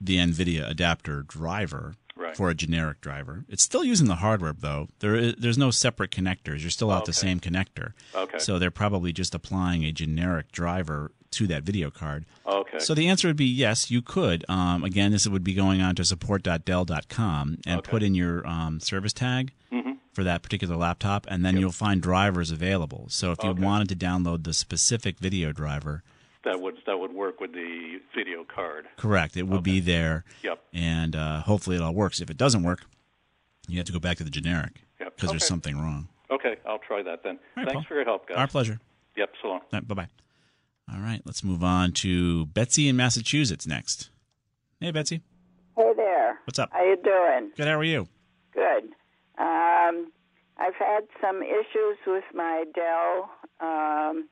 the 0.00 0.16
NVIDIA 0.18 0.68
adapter 0.68 1.22
driver 1.22 1.94
Right. 2.16 2.36
for 2.36 2.50
a 2.50 2.54
generic 2.54 3.00
driver. 3.00 3.44
It's 3.48 3.62
still 3.62 3.84
using 3.84 4.08
the 4.08 4.16
hardware, 4.16 4.52
though. 4.52 4.88
There 4.98 5.14
is, 5.14 5.34
there's 5.38 5.56
no 5.56 5.70
separate 5.70 6.10
connectors. 6.10 6.62
You're 6.62 6.70
still 6.70 6.90
out 6.90 7.04
the 7.04 7.12
same 7.12 7.38
connector. 7.38 7.92
Okay. 8.12 8.38
So 8.38 8.58
they're 8.58 8.72
probably 8.72 9.12
just 9.12 9.36
applying 9.36 9.84
a 9.84 9.92
generic 9.92 10.50
driver 10.50 11.12
to 11.30 11.46
that 11.46 11.62
video 11.62 11.90
card. 11.92 12.24
Okay. 12.44 12.80
So 12.80 12.92
the 12.94 13.06
answer 13.06 13.28
would 13.28 13.36
be 13.36 13.44
yes, 13.44 13.88
you 13.88 14.02
could. 14.02 14.44
Um, 14.48 14.82
again, 14.82 15.12
this 15.12 15.28
would 15.28 15.44
be 15.44 15.54
going 15.54 15.80
on 15.80 15.94
to 15.94 16.04
support.dell.com 16.72 17.58
and 17.66 17.78
Okay. 17.78 17.90
put 17.90 18.02
in 18.02 18.14
your 18.14 18.44
um, 18.46 18.80
service 18.80 19.12
tag 19.12 19.52
for 20.18 20.24
that 20.24 20.42
particular 20.42 20.74
laptop, 20.74 21.28
and 21.30 21.44
then 21.46 21.56
you'll 21.56 21.70
find 21.70 22.02
drivers 22.02 22.50
available. 22.50 23.04
So 23.08 23.30
if 23.30 23.38
you 23.44 23.52
wanted 23.52 23.88
to 23.90 23.94
download 23.94 24.42
the 24.42 24.52
specific 24.52 25.20
video 25.20 25.52
driver, 25.52 26.02
that 26.42 26.60
would 26.60 26.74
that 26.86 26.98
would 26.98 27.12
work 27.12 27.40
with 27.40 27.52
the 27.52 28.00
video 28.16 28.42
card. 28.42 28.86
correct, 28.96 29.36
it 29.36 29.44
would 29.44 29.62
be 29.62 29.78
there, 29.78 30.24
Yep. 30.42 30.58
and 30.74 31.14
uh, 31.14 31.42
hopefully 31.42 31.76
it 31.76 31.82
all 31.82 31.94
works. 31.94 32.20
If 32.20 32.30
it 32.30 32.36
doesn't 32.36 32.64
work, 32.64 32.80
you 33.68 33.76
have 33.76 33.86
to 33.86 33.92
go 33.92 34.00
back 34.00 34.16
to 34.16 34.24
the 34.24 34.30
generic 34.30 34.82
Yep. 34.98 35.14
because 35.14 35.30
there's 35.30 35.46
something 35.46 35.78
wrong. 35.78 36.08
Okay, 36.32 36.56
I'll 36.66 36.80
try 36.80 37.00
that 37.04 37.22
then. 37.22 37.38
All 37.56 37.62
right, 37.62 37.66
Thanks 37.66 37.74
Paul. 37.74 37.84
for 37.86 37.94
your 37.94 38.04
help, 38.04 38.28
guys. 38.28 38.38
Our 38.38 38.48
pleasure. 38.48 38.80
Yep, 39.16 39.30
so 39.40 39.48
long. 39.50 39.60
Bye 39.70 39.80
bye. 39.94 40.08
All 40.92 40.98
right, 41.00 41.22
let's 41.26 41.44
move 41.44 41.62
on 41.62 41.92
to 41.92 42.46
Betsy 42.46 42.88
in 42.88 42.96
Massachusetts 42.96 43.68
next. 43.68 44.10
Hey, 44.80 44.90
Betsy. 44.90 45.20
Hey 45.76 45.92
there. 45.96 46.40
What's 46.44 46.58
up? 46.58 46.70
How 46.72 46.82
you 46.82 46.96
doing? 47.04 47.52
Good. 47.56 47.68
How 47.68 47.78
are 47.78 47.84
you? 47.84 48.08
Good. 48.52 48.94
Um, 49.38 50.10
I've 50.58 50.74
had 50.74 51.04
some 51.20 51.42
issues 51.42 51.98
with 52.06 52.24
my 52.34 52.64
Dell 52.74 53.30
um, 53.60 54.28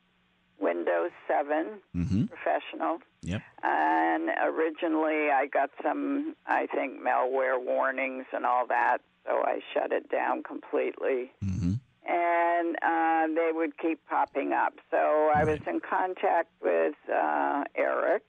Windows 0.58 1.10
7 1.28 1.80
Mm-hmm. 1.94 2.24
Professional. 2.26 2.98
Yep. 3.22 3.42
And 3.62 4.30
originally 4.44 5.30
I 5.30 5.46
got 5.52 5.70
some, 5.82 6.34
I 6.46 6.66
think, 6.66 7.00
malware 7.00 7.62
warnings 7.62 8.26
and 8.32 8.44
all 8.44 8.66
that, 8.68 8.98
so 9.24 9.42
I 9.44 9.60
shut 9.72 9.92
it 9.92 10.10
down 10.10 10.42
completely. 10.42 11.32
Mm-hmm. 11.44 11.74
And 12.08 12.76
uh, 12.82 13.34
they 13.34 13.50
would 13.52 13.78
keep 13.78 13.98
popping 14.08 14.52
up. 14.52 14.74
So 14.90 15.30
I 15.34 15.44
was 15.44 15.58
in 15.66 15.80
contact 15.80 16.50
with 16.62 16.94
uh, 17.12 17.64
Eric, 17.74 18.22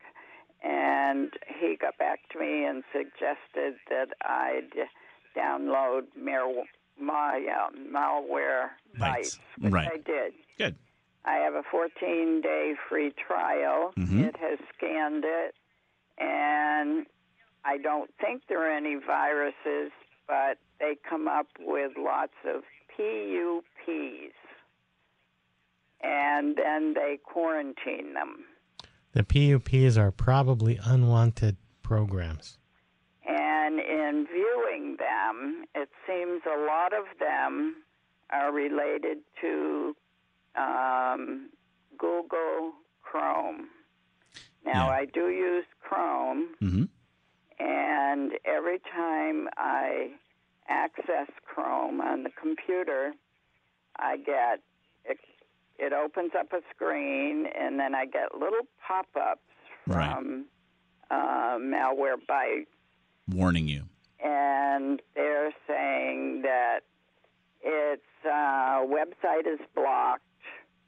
and 0.63 1.31
he 1.59 1.75
got 1.79 1.97
back 1.99 2.21
to 2.31 2.39
me 2.39 2.65
and 2.65 2.83
suggested 2.91 3.75
that 3.89 4.09
I'd 4.25 4.73
download 5.37 6.03
mar- 6.15 6.63
my 6.99 7.45
uh, 7.47 7.69
malware 7.77 8.69
Bytes. 8.97 9.37
bytes, 9.37 9.39
which 9.59 9.73
Right. 9.73 9.87
I 9.93 9.97
did. 9.97 10.33
Good. 10.57 10.75
I 11.25 11.35
have 11.37 11.53
a 11.55 11.63
14 11.69 12.41
day 12.41 12.73
free 12.89 13.11
trial. 13.11 13.93
Mhm. 13.97 14.27
It 14.29 14.35
has 14.37 14.59
scanned 14.75 15.23
it, 15.25 15.53
and 16.17 17.05
I 17.65 17.77
don't 17.77 18.09
think 18.19 18.43
there 18.47 18.61
are 18.65 18.71
any 18.75 18.95
viruses, 18.95 19.91
but 20.27 20.57
they 20.79 20.95
come 21.07 21.27
up 21.27 21.47
with 21.59 21.91
lots 21.97 22.33
of 22.45 22.63
PUPs, 22.95 24.33
and 26.01 26.55
then 26.55 26.93
they 26.93 27.19
quarantine 27.23 28.13
them. 28.13 28.45
The 29.13 29.23
PUPs 29.23 29.97
are 29.97 30.11
probably 30.11 30.79
unwanted 30.83 31.57
programs. 31.83 32.57
And 33.27 33.79
in 33.79 34.25
viewing 34.31 34.95
them, 34.97 35.65
it 35.75 35.89
seems 36.07 36.41
a 36.45 36.57
lot 36.65 36.93
of 36.93 37.05
them 37.19 37.75
are 38.31 38.51
related 38.53 39.17
to 39.41 39.95
um, 40.55 41.49
Google 41.97 42.73
Chrome. 43.01 43.67
Now, 44.65 44.87
Yeah. 44.87 44.95
I 45.01 45.05
do 45.05 45.29
use 45.29 45.65
Chrome, 45.81 46.55
Mm-hmm. 46.61 46.83
and 47.59 48.31
every 48.45 48.79
time 48.79 49.49
I 49.57 50.11
access 50.69 51.27
Chrome 51.45 52.01
on 52.01 52.23
the 52.23 52.29
computer, 52.31 53.13
I 53.97 54.17
get 54.17 54.59
it, 55.05 55.17
it 55.79 55.93
opens 55.93 56.31
up 56.37 56.51
a 56.53 56.61
screen, 56.73 57.45
and 57.47 57.79
then 57.79 57.95
I 57.95 58.05
get 58.05 58.33
little 58.37 58.65
pop 58.85 59.07
ups 59.15 59.41
Right. 59.85 60.11
from 60.11 60.45
uh, 61.09 61.57
malware 61.59 62.17
bytes 62.29 62.67
Warning 63.29 63.67
you. 63.67 63.83
and 64.23 65.01
they're 65.15 65.51
saying 65.67 66.41
that 66.43 66.79
its 67.61 68.03
uh, 68.25 68.81
website 68.85 69.45
is 69.51 69.59
blocked 69.75 70.23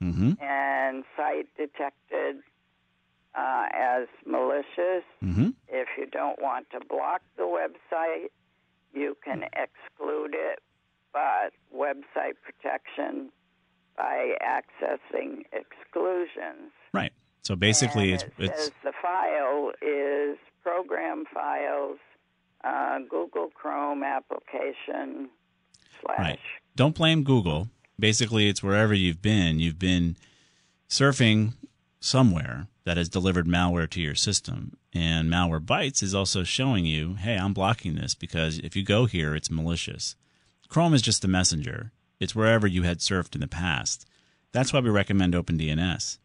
Mm-hmm. 0.02 0.41
and 0.41 1.04
site 1.17 1.47
detected 1.58 2.38
uh, 3.38 3.65
as 3.73 4.08
malicious. 4.25 5.04
Mm-hmm. 5.21 5.49
If 5.67 5.89
you 5.97 6.06
don't 6.06 6.41
want 6.41 6.67
to 6.71 6.80
block 6.88 7.21
the 7.36 7.43
website, 7.43 8.28
you 8.93 9.17
can 9.25 9.43
exclude 9.43 10.34
it, 10.34 10.60
but 11.12 11.52
website 11.75 12.36
protection 12.45 13.30
by 13.97 14.36
accessing 14.41 15.43
exclusions. 15.52 16.71
Right. 16.93 17.12
So 17.41 17.58
basically, 17.58 18.13
And 18.13 18.21
it's 18.21 18.23
it 18.38 18.52
it's 18.52 18.71
the 18.86 18.93
file 19.02 19.71
is 19.82 20.38
program 20.63 21.25
files, 21.34 21.97
uh, 22.63 22.99
Google 23.09 23.49
Chrome 23.53 24.03
application 24.03 25.29
slash. 26.01 26.19
Right. 26.19 26.39
Don't 26.75 26.95
blame 26.95 27.23
Google. 27.23 27.69
Basically, 27.99 28.47
it's 28.47 28.63
wherever 28.63 28.93
you've 28.93 29.21
been. 29.21 29.59
You've 29.59 29.79
been 29.79 30.15
surfing 30.89 31.53
somewhere 31.99 32.67
that 32.85 32.97
has 32.97 33.09
delivered 33.09 33.47
malware 33.47 33.89
to 33.89 34.01
your 34.01 34.15
system. 34.15 34.77
And 34.93 35.29
Malwarebytes 35.29 36.01
is 36.01 36.15
also 36.15 36.43
showing 36.43 36.85
you, 36.85 37.15
hey, 37.15 37.37
I'm 37.37 37.53
blocking 37.53 37.95
this 37.95 38.15
because 38.15 38.57
if 38.59 38.75
you 38.75 38.83
go 38.83 39.05
here, 39.05 39.35
it's 39.35 39.51
malicious. 39.51 40.15
Chrome 40.69 40.93
is 40.93 41.01
just 41.01 41.21
the 41.21 41.27
messenger. 41.27 41.91
It's 42.19 42.35
wherever 42.35 42.65
you 42.65 42.83
had 42.83 42.99
surfed 42.99 43.35
in 43.35 43.41
the 43.41 43.47
past. 43.47 44.07
That's 44.51 44.73
why 44.73 44.79
we 44.79 44.89
recommend 44.89 45.33
OpenDNS 45.33 46.17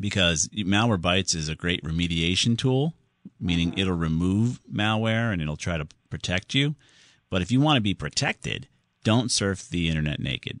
because 0.00 0.48
Malwarebytes 0.48 1.34
is 1.34 1.48
a 1.48 1.54
great 1.54 1.82
remediation 1.82 2.56
tool, 2.56 2.94
meaning 3.40 3.68
uh-huh. 3.68 3.80
it'll 3.80 3.96
remove 3.96 4.60
malware 4.72 5.32
and 5.32 5.40
it'll 5.42 5.56
try 5.56 5.76
to 5.76 5.86
protect 6.10 6.54
you. 6.54 6.74
But 7.30 7.42
if 7.42 7.50
you 7.50 7.60
want 7.60 7.76
to 7.76 7.82
be 7.82 7.94
protected, 7.94 8.68
don't 9.04 9.30
surf 9.30 9.68
the 9.68 9.88
internet 9.88 10.20
naked. 10.20 10.60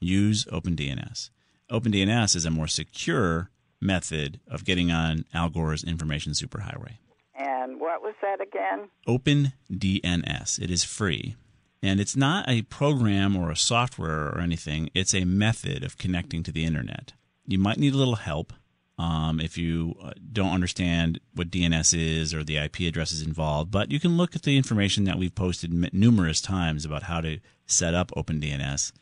Use 0.00 0.44
OpenDNS. 0.46 1.30
OpenDNS 1.70 2.36
is 2.36 2.44
a 2.44 2.50
more 2.50 2.68
secure 2.68 3.50
method 3.80 4.40
of 4.48 4.64
getting 4.64 4.90
on 4.90 5.24
Al 5.34 5.48
Gore's 5.48 5.84
information 5.84 6.32
superhighway. 6.32 6.98
And 7.34 7.80
what 7.80 8.02
was 8.02 8.14
that 8.22 8.40
again? 8.40 8.88
OpenDNS. 9.08 10.60
It 10.60 10.70
is 10.70 10.84
free. 10.84 11.36
And 11.82 12.00
it's 12.00 12.16
not 12.16 12.48
a 12.48 12.62
program 12.62 13.36
or 13.36 13.50
a 13.50 13.56
software 13.56 14.28
or 14.28 14.40
anything. 14.40 14.90
It's 14.94 15.14
a 15.14 15.24
method 15.24 15.84
of 15.84 15.98
connecting 15.98 16.42
to 16.44 16.52
the 16.52 16.64
internet. 16.64 17.12
You 17.46 17.58
might 17.58 17.78
need 17.78 17.92
a 17.92 17.98
little 17.98 18.16
help 18.16 18.52
um, 18.98 19.40
if 19.40 19.58
you 19.58 19.96
uh, 20.02 20.12
don't 20.32 20.52
understand 20.52 21.20
what 21.34 21.50
DNS 21.50 21.98
is 21.98 22.32
or 22.32 22.44
the 22.44 22.58
IP 22.58 22.80
addresses 22.80 23.22
involved, 23.22 23.70
but 23.70 23.90
you 23.90 23.98
can 23.98 24.16
look 24.16 24.36
at 24.36 24.42
the 24.42 24.56
information 24.56 25.04
that 25.04 25.18
we've 25.18 25.34
posted 25.34 25.72
m- 25.72 25.90
numerous 25.92 26.40
times 26.40 26.84
about 26.84 27.04
how 27.04 27.20
to 27.20 27.40
set 27.66 27.94
up 27.94 28.12
OpenDNS 28.12 28.92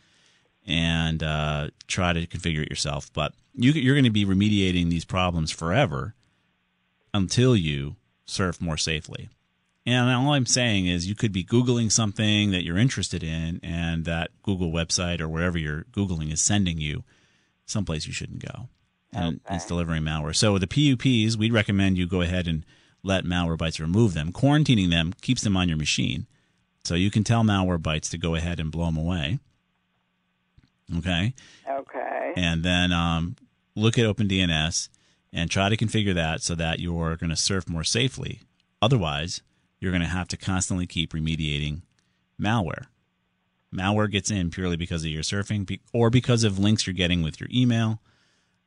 and 0.66 1.22
uh, 1.22 1.68
try 1.86 2.12
to 2.12 2.26
configure 2.26 2.62
it 2.62 2.70
yourself. 2.70 3.12
But 3.12 3.34
you, 3.54 3.72
you're 3.72 3.94
going 3.94 4.04
to 4.04 4.10
be 4.10 4.24
remediating 4.24 4.88
these 4.88 5.04
problems 5.04 5.50
forever 5.50 6.14
until 7.12 7.54
you 7.54 7.96
surf 8.24 8.60
more 8.60 8.78
safely. 8.78 9.28
And 9.84 10.10
all 10.10 10.32
I'm 10.32 10.46
saying 10.46 10.86
is 10.86 11.08
you 11.08 11.16
could 11.16 11.32
be 11.32 11.44
Googling 11.44 11.90
something 11.90 12.52
that 12.52 12.64
you're 12.64 12.78
interested 12.78 13.24
in, 13.24 13.58
and 13.64 14.04
that 14.04 14.30
Google 14.42 14.70
website 14.70 15.20
or 15.20 15.28
wherever 15.28 15.58
you're 15.58 15.84
Googling 15.92 16.32
is 16.32 16.40
sending 16.40 16.78
you 16.78 17.02
someplace 17.66 18.06
you 18.06 18.12
shouldn't 18.12 18.46
go. 18.46 18.68
And 19.12 19.40
it's 19.50 19.66
delivering 19.66 20.02
malware. 20.02 20.34
So 20.34 20.56
the 20.58 20.66
PUPs, 20.66 21.36
we'd 21.36 21.52
recommend 21.52 21.98
you 21.98 22.06
go 22.06 22.22
ahead 22.22 22.46
and 22.48 22.64
let 23.02 23.24
Malwarebytes 23.24 23.78
remove 23.80 24.14
them. 24.14 24.32
Quarantining 24.32 24.90
them 24.90 25.12
keeps 25.20 25.42
them 25.42 25.56
on 25.56 25.68
your 25.68 25.76
machine. 25.76 26.26
So 26.84 26.94
you 26.94 27.10
can 27.10 27.22
tell 27.24 27.42
Malwarebytes 27.42 28.08
to 28.10 28.18
go 28.18 28.34
ahead 28.34 28.58
and 28.58 28.70
blow 28.72 28.86
them 28.86 28.96
away. 28.96 29.38
Okay 30.96 31.32
Okay. 31.68 32.32
and 32.36 32.62
then 32.62 32.92
um, 32.92 33.36
look 33.74 33.98
at 33.98 34.04
OpenDNS 34.04 34.88
and 35.32 35.50
try 35.50 35.68
to 35.68 35.76
configure 35.76 36.14
that 36.14 36.42
so 36.42 36.54
that 36.54 36.80
you're 36.80 37.16
going 37.16 37.30
to 37.30 37.36
surf 37.36 37.68
more 37.68 37.84
safely. 37.84 38.40
Otherwise, 38.82 39.42
you're 39.80 39.92
going 39.92 40.02
to 40.02 40.08
have 40.08 40.28
to 40.28 40.36
constantly 40.36 40.86
keep 40.86 41.12
remediating 41.12 41.82
malware. 42.40 42.86
Malware 43.74 44.10
gets 44.10 44.30
in 44.30 44.50
purely 44.50 44.76
because 44.76 45.02
of 45.04 45.10
your 45.10 45.22
surfing 45.22 45.78
or 45.94 46.10
because 46.10 46.44
of 46.44 46.58
links 46.58 46.86
you're 46.86 46.92
getting 46.94 47.22
with 47.22 47.40
your 47.40 47.48
email. 47.52 48.00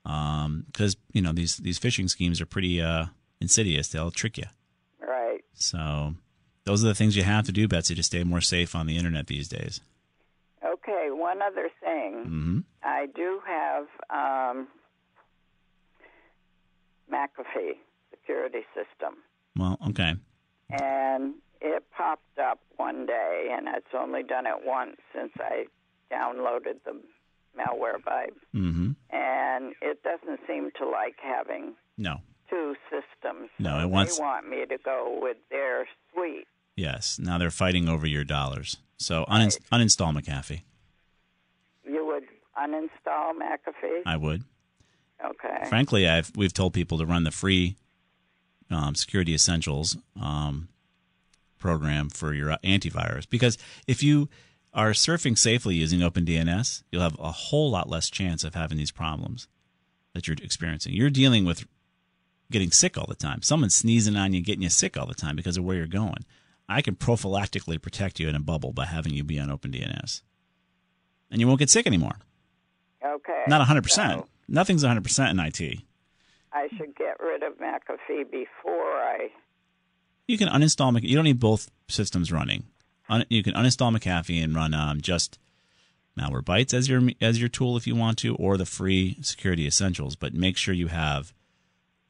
Because 0.06 0.96
you 1.14 1.22
know 1.22 1.34
these 1.34 1.58
these 1.58 1.80
phishing 1.80 2.10
schemes 2.10 2.40
are 2.40 2.46
pretty 2.46 2.80
uh, 2.82 3.06
insidious; 3.42 3.88
they'll 3.90 4.12
trick 4.12 4.38
you. 4.38 4.46
Right. 5.02 5.42
So 5.54 6.14
those 6.66 6.84
are 6.84 6.88
the 6.88 6.96
things 6.96 7.16
you 7.18 7.24
have 7.24 7.46
to 7.46 7.52
do, 7.52 7.68
Betsy, 7.68 7.96
to 7.96 8.04
stay 8.04 8.24
more 8.24 8.42
safe 8.42 8.76
on 8.76 8.86
the 8.88 8.98
internet 8.98 9.28
these 9.28 9.48
days. 9.48 9.82
Okay. 10.64 11.08
One 11.10 11.42
other 11.42 11.70
thing. 11.84 12.24
hmm 12.26 12.60
I 12.84 13.08
do 13.16 13.42
have 13.48 13.86
um, 14.12 14.68
McAfee 17.12 17.74
security 18.12 18.62
system, 18.74 19.16
Well, 19.56 19.78
okay. 19.90 20.16
and 20.72 21.36
it 21.62 21.84
popped 21.96 22.38
up 22.40 22.60
one 22.78 23.06
day, 23.06 23.50
and 23.52 23.68
it's 23.76 23.88
only 23.98 24.24
done 24.24 24.46
it 24.46 24.56
once 24.64 24.98
since 25.16 25.32
I 25.40 25.66
downloaded 26.12 26.84
the 26.86 27.02
malware 27.58 28.04
by, 28.04 28.28
hmm 28.52 28.85
and 29.16 29.74
it 29.82 30.04
doesn't 30.04 30.40
seem 30.48 30.72
to 30.80 30.88
like 30.88 31.16
having 31.24 31.74
No. 31.98 32.22
two 32.50 32.76
systems. 32.90 33.50
No, 33.60 33.80
it 33.80 33.88
wants- 33.90 34.18
They 34.18 34.24
want 34.24 34.50
me 34.50 34.66
to 34.66 34.78
go 34.78 35.20
with 35.22 35.38
their 35.50 35.88
suite. 36.14 36.48
Yes. 36.76 37.18
Now 37.20 37.38
they're 37.38 37.52
fighting 37.52 37.88
over 37.88 38.06
your 38.06 38.24
dollars. 38.26 38.78
So 38.98 39.26
uninst- 39.30 39.62
uninstall 39.72 40.14
McAfee. 40.18 40.62
You 41.86 42.06
would 42.06 42.26
uninstall 42.58 43.32
McAfee? 43.34 44.02
I 44.06 44.18
would. 44.18 44.44
Okay. 45.24 45.66
Frankly, 45.70 46.08
I've 46.08 46.32
we've 46.36 46.54
told 46.54 46.74
people 46.74 46.98
to 46.98 47.06
run 47.06 47.24
the 47.24 47.32
free 47.32 47.76
um, 48.70 48.96
Security 48.96 49.34
Essentials 49.34 49.96
um, 50.22 50.68
program 51.58 52.10
for 52.10 52.34
your 52.34 52.58
antivirus 52.64 53.30
because 53.30 53.58
if 53.88 54.04
you 54.04 54.28
are 54.76 54.92
surfing 54.92 55.38
safely 55.38 55.76
using 55.76 56.02
OpenDNS, 56.02 56.84
you'll 56.92 57.02
have 57.02 57.18
a 57.18 57.32
whole 57.32 57.72
lot 57.72 57.90
less 57.90 58.10
chance 58.10 58.44
of 58.44 58.54
having 58.54 58.78
these 58.78 58.92
problems 58.92 59.48
that 60.14 60.28
you're 60.28 60.38
experiencing. 60.44 60.94
You're 60.94 61.10
dealing 61.10 61.46
with 61.46 61.66
getting 62.52 62.72
sick 62.72 62.98
all 62.98 63.08
the 63.08 63.16
time. 63.16 63.42
Someone's 63.42 63.76
sneezing 63.76 64.16
on 64.16 64.34
you, 64.34 64.42
getting 64.42 64.62
you 64.62 64.70
sick 64.70 64.98
all 64.98 65.08
the 65.08 65.16
time 65.16 65.36
because 65.36 65.58
of 65.58 65.64
where 65.64 65.78
you're 65.78 65.88
going. 65.88 66.26
I 66.68 66.82
can 66.82 66.96
prophylactically 66.96 67.82
protect 67.82 68.20
you 68.20 68.28
in 68.28 68.36
a 68.36 68.40
bubble 68.40 68.74
by 68.74 68.86
having 68.86 69.14
you 69.14 69.24
be 69.24 69.40
on 69.40 69.50
OpenDNS, 69.50 70.22
and 71.32 71.40
you 71.40 71.48
won't 71.48 71.60
get 71.60 71.70
sick 71.70 71.88
anymore. 71.88 72.18
Okay. 73.04 73.44
Not 73.48 73.66
100%. 73.68 73.90
So 73.90 74.28
Nothing's 74.48 74.84
100% 74.84 75.32
in 75.32 75.40
IT. 75.40 75.80
I 76.54 76.68
should 76.78 76.96
get 76.96 77.20
rid 77.20 77.44
of 77.44 77.54
McAfee 77.58 78.30
before 78.32 78.94
I. 78.94 79.30
You 80.28 80.38
can 80.38 80.48
uninstall. 80.48 81.02
You 81.02 81.16
don't 81.16 81.26
need 81.26 81.40
both 81.40 81.70
systems 81.88 82.32
running. 82.32 82.66
Un- 83.10 83.26
you 83.30 83.44
can 83.44 83.54
uninstall 83.54 83.96
McAfee 83.96 84.44
and 84.44 84.56
run 84.56 84.74
um, 84.74 85.02
just 85.02 85.38
Malwarebytes 86.20 86.74
as 86.74 86.88
your 86.88 87.02
as 87.22 87.40
your 87.40 87.50
tool 87.50 87.78
if 87.78 87.86
you 87.86 87.96
want 87.96 88.18
to, 88.20 88.36
or 88.36 88.58
the 88.58 88.66
free 88.66 89.18
Security 89.22 89.68
Essentials. 89.68 90.16
But 90.16 90.34
make 90.34 90.58
sure 90.58 90.74
you 90.74 90.88
have 90.88 91.34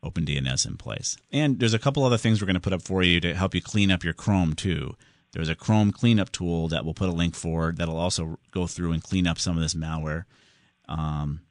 OpenDNS 0.03 0.65
in 0.65 0.77
place. 0.77 1.17
And 1.31 1.59
there's 1.59 1.73
a 1.73 1.79
couple 1.79 2.03
other 2.03 2.17
things 2.17 2.39
we're 2.41 2.45
going 2.45 2.55
to 2.55 2.59
put 2.61 2.73
up 2.73 2.83
for 2.83 3.01
you 3.01 3.19
to 3.21 3.33
help 3.33 3.55
you 3.55 3.61
clean 3.61 3.91
up 3.91 4.03
your 4.03 4.13
Chrome 4.13 4.53
too. 4.53 4.95
There's 5.31 5.49
a 5.49 5.55
Chrome 5.55 5.91
cleanup 5.91 6.31
tool 6.31 6.67
that 6.69 6.85
we'll 6.85 6.93
put 6.93 7.09
a 7.09 7.13
link 7.13 7.35
for 7.35 7.73
that'll 7.75 7.97
also 7.97 8.39
go 8.51 8.67
through 8.67 8.93
and 8.93 9.03
clean 9.03 9.27
up 9.27 9.39
some 9.39 9.57
of 9.57 9.61
this 9.61 9.73
malware. 9.73 10.25
Um, 10.87 11.41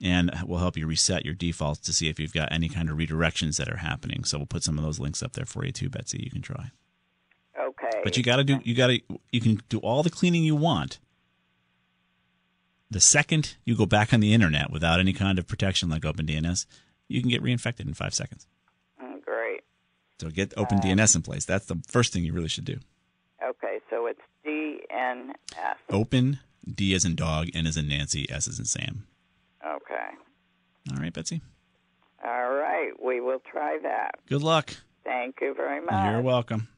and 0.00 0.30
will 0.46 0.58
help 0.58 0.76
you 0.76 0.86
reset 0.86 1.24
your 1.24 1.34
defaults 1.34 1.80
to 1.80 1.92
see 1.92 2.08
if 2.08 2.20
you've 2.20 2.32
got 2.32 2.52
any 2.52 2.68
kind 2.68 2.88
of 2.88 2.96
redirections 2.96 3.56
that 3.56 3.68
are 3.68 3.78
happening. 3.78 4.24
So 4.24 4.38
we'll 4.38 4.46
put 4.46 4.62
some 4.62 4.78
of 4.78 4.84
those 4.84 5.00
links 5.00 5.22
up 5.22 5.32
there 5.32 5.44
for 5.44 5.64
you 5.64 5.72
too, 5.72 5.88
Betsy. 5.88 6.22
You 6.22 6.30
can 6.30 6.42
try. 6.42 6.70
But 8.04 8.16
you 8.16 8.22
got 8.22 8.36
to 8.36 8.44
do 8.44 8.60
you 8.64 8.74
got 8.74 8.88
to 8.88 9.00
you 9.32 9.40
can 9.40 9.60
do 9.68 9.78
all 9.78 10.02
the 10.02 10.10
cleaning 10.10 10.44
you 10.44 10.56
want. 10.56 10.98
The 12.90 13.00
second 13.00 13.56
you 13.64 13.76
go 13.76 13.86
back 13.86 14.14
on 14.14 14.20
the 14.20 14.32
internet 14.32 14.70
without 14.70 14.98
any 15.00 15.12
kind 15.12 15.38
of 15.38 15.46
protection 15.46 15.90
like 15.90 16.02
OpenDNS, 16.02 16.64
you 17.06 17.20
can 17.20 17.28
get 17.28 17.42
reinfected 17.42 17.80
in 17.80 17.92
5 17.94 18.14
seconds. 18.14 18.46
Mm, 19.02 19.22
Great. 19.22 19.60
So 20.20 20.30
get 20.30 20.50
OpenDNS 20.56 21.16
in 21.16 21.22
place. 21.22 21.44
That's 21.44 21.66
the 21.66 21.82
first 21.86 22.12
thing 22.12 22.24
you 22.24 22.32
really 22.32 22.48
should 22.48 22.64
do. 22.64 22.78
Okay, 23.44 23.78
so 23.90 24.06
it's 24.06 24.20
DNS. 24.46 25.34
Open 25.90 26.38
D 26.66 26.94
as 26.94 27.04
in 27.04 27.14
dog, 27.14 27.48
N 27.54 27.66
as 27.66 27.76
in 27.76 27.88
Nancy, 27.88 28.26
S 28.30 28.48
as 28.48 28.58
in 28.58 28.64
Sam. 28.64 29.06
Okay. 29.64 30.08
All 30.90 30.96
right, 30.98 31.12
Betsy. 31.12 31.42
All 32.24 32.50
right, 32.50 32.90
we 33.02 33.20
will 33.20 33.40
try 33.50 33.78
that. 33.82 34.12
Good 34.28 34.42
luck. 34.42 34.74
Thank 35.04 35.36
you 35.40 35.54
very 35.54 35.80
much. 35.80 36.10
You're 36.10 36.20
welcome. 36.22 36.68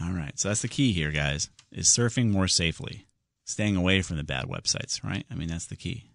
All 0.00 0.12
right. 0.12 0.38
So 0.38 0.48
that's 0.48 0.62
the 0.62 0.68
key 0.68 0.92
here, 0.92 1.10
guys, 1.10 1.48
is 1.72 1.88
surfing 1.88 2.30
more 2.30 2.48
safely, 2.48 3.06
staying 3.44 3.76
away 3.76 4.02
from 4.02 4.16
the 4.16 4.24
bad 4.24 4.44
websites, 4.46 5.02
right? 5.02 5.24
I 5.30 5.34
mean, 5.34 5.48
that's 5.48 5.66
the 5.66 5.76
key. 5.76 6.10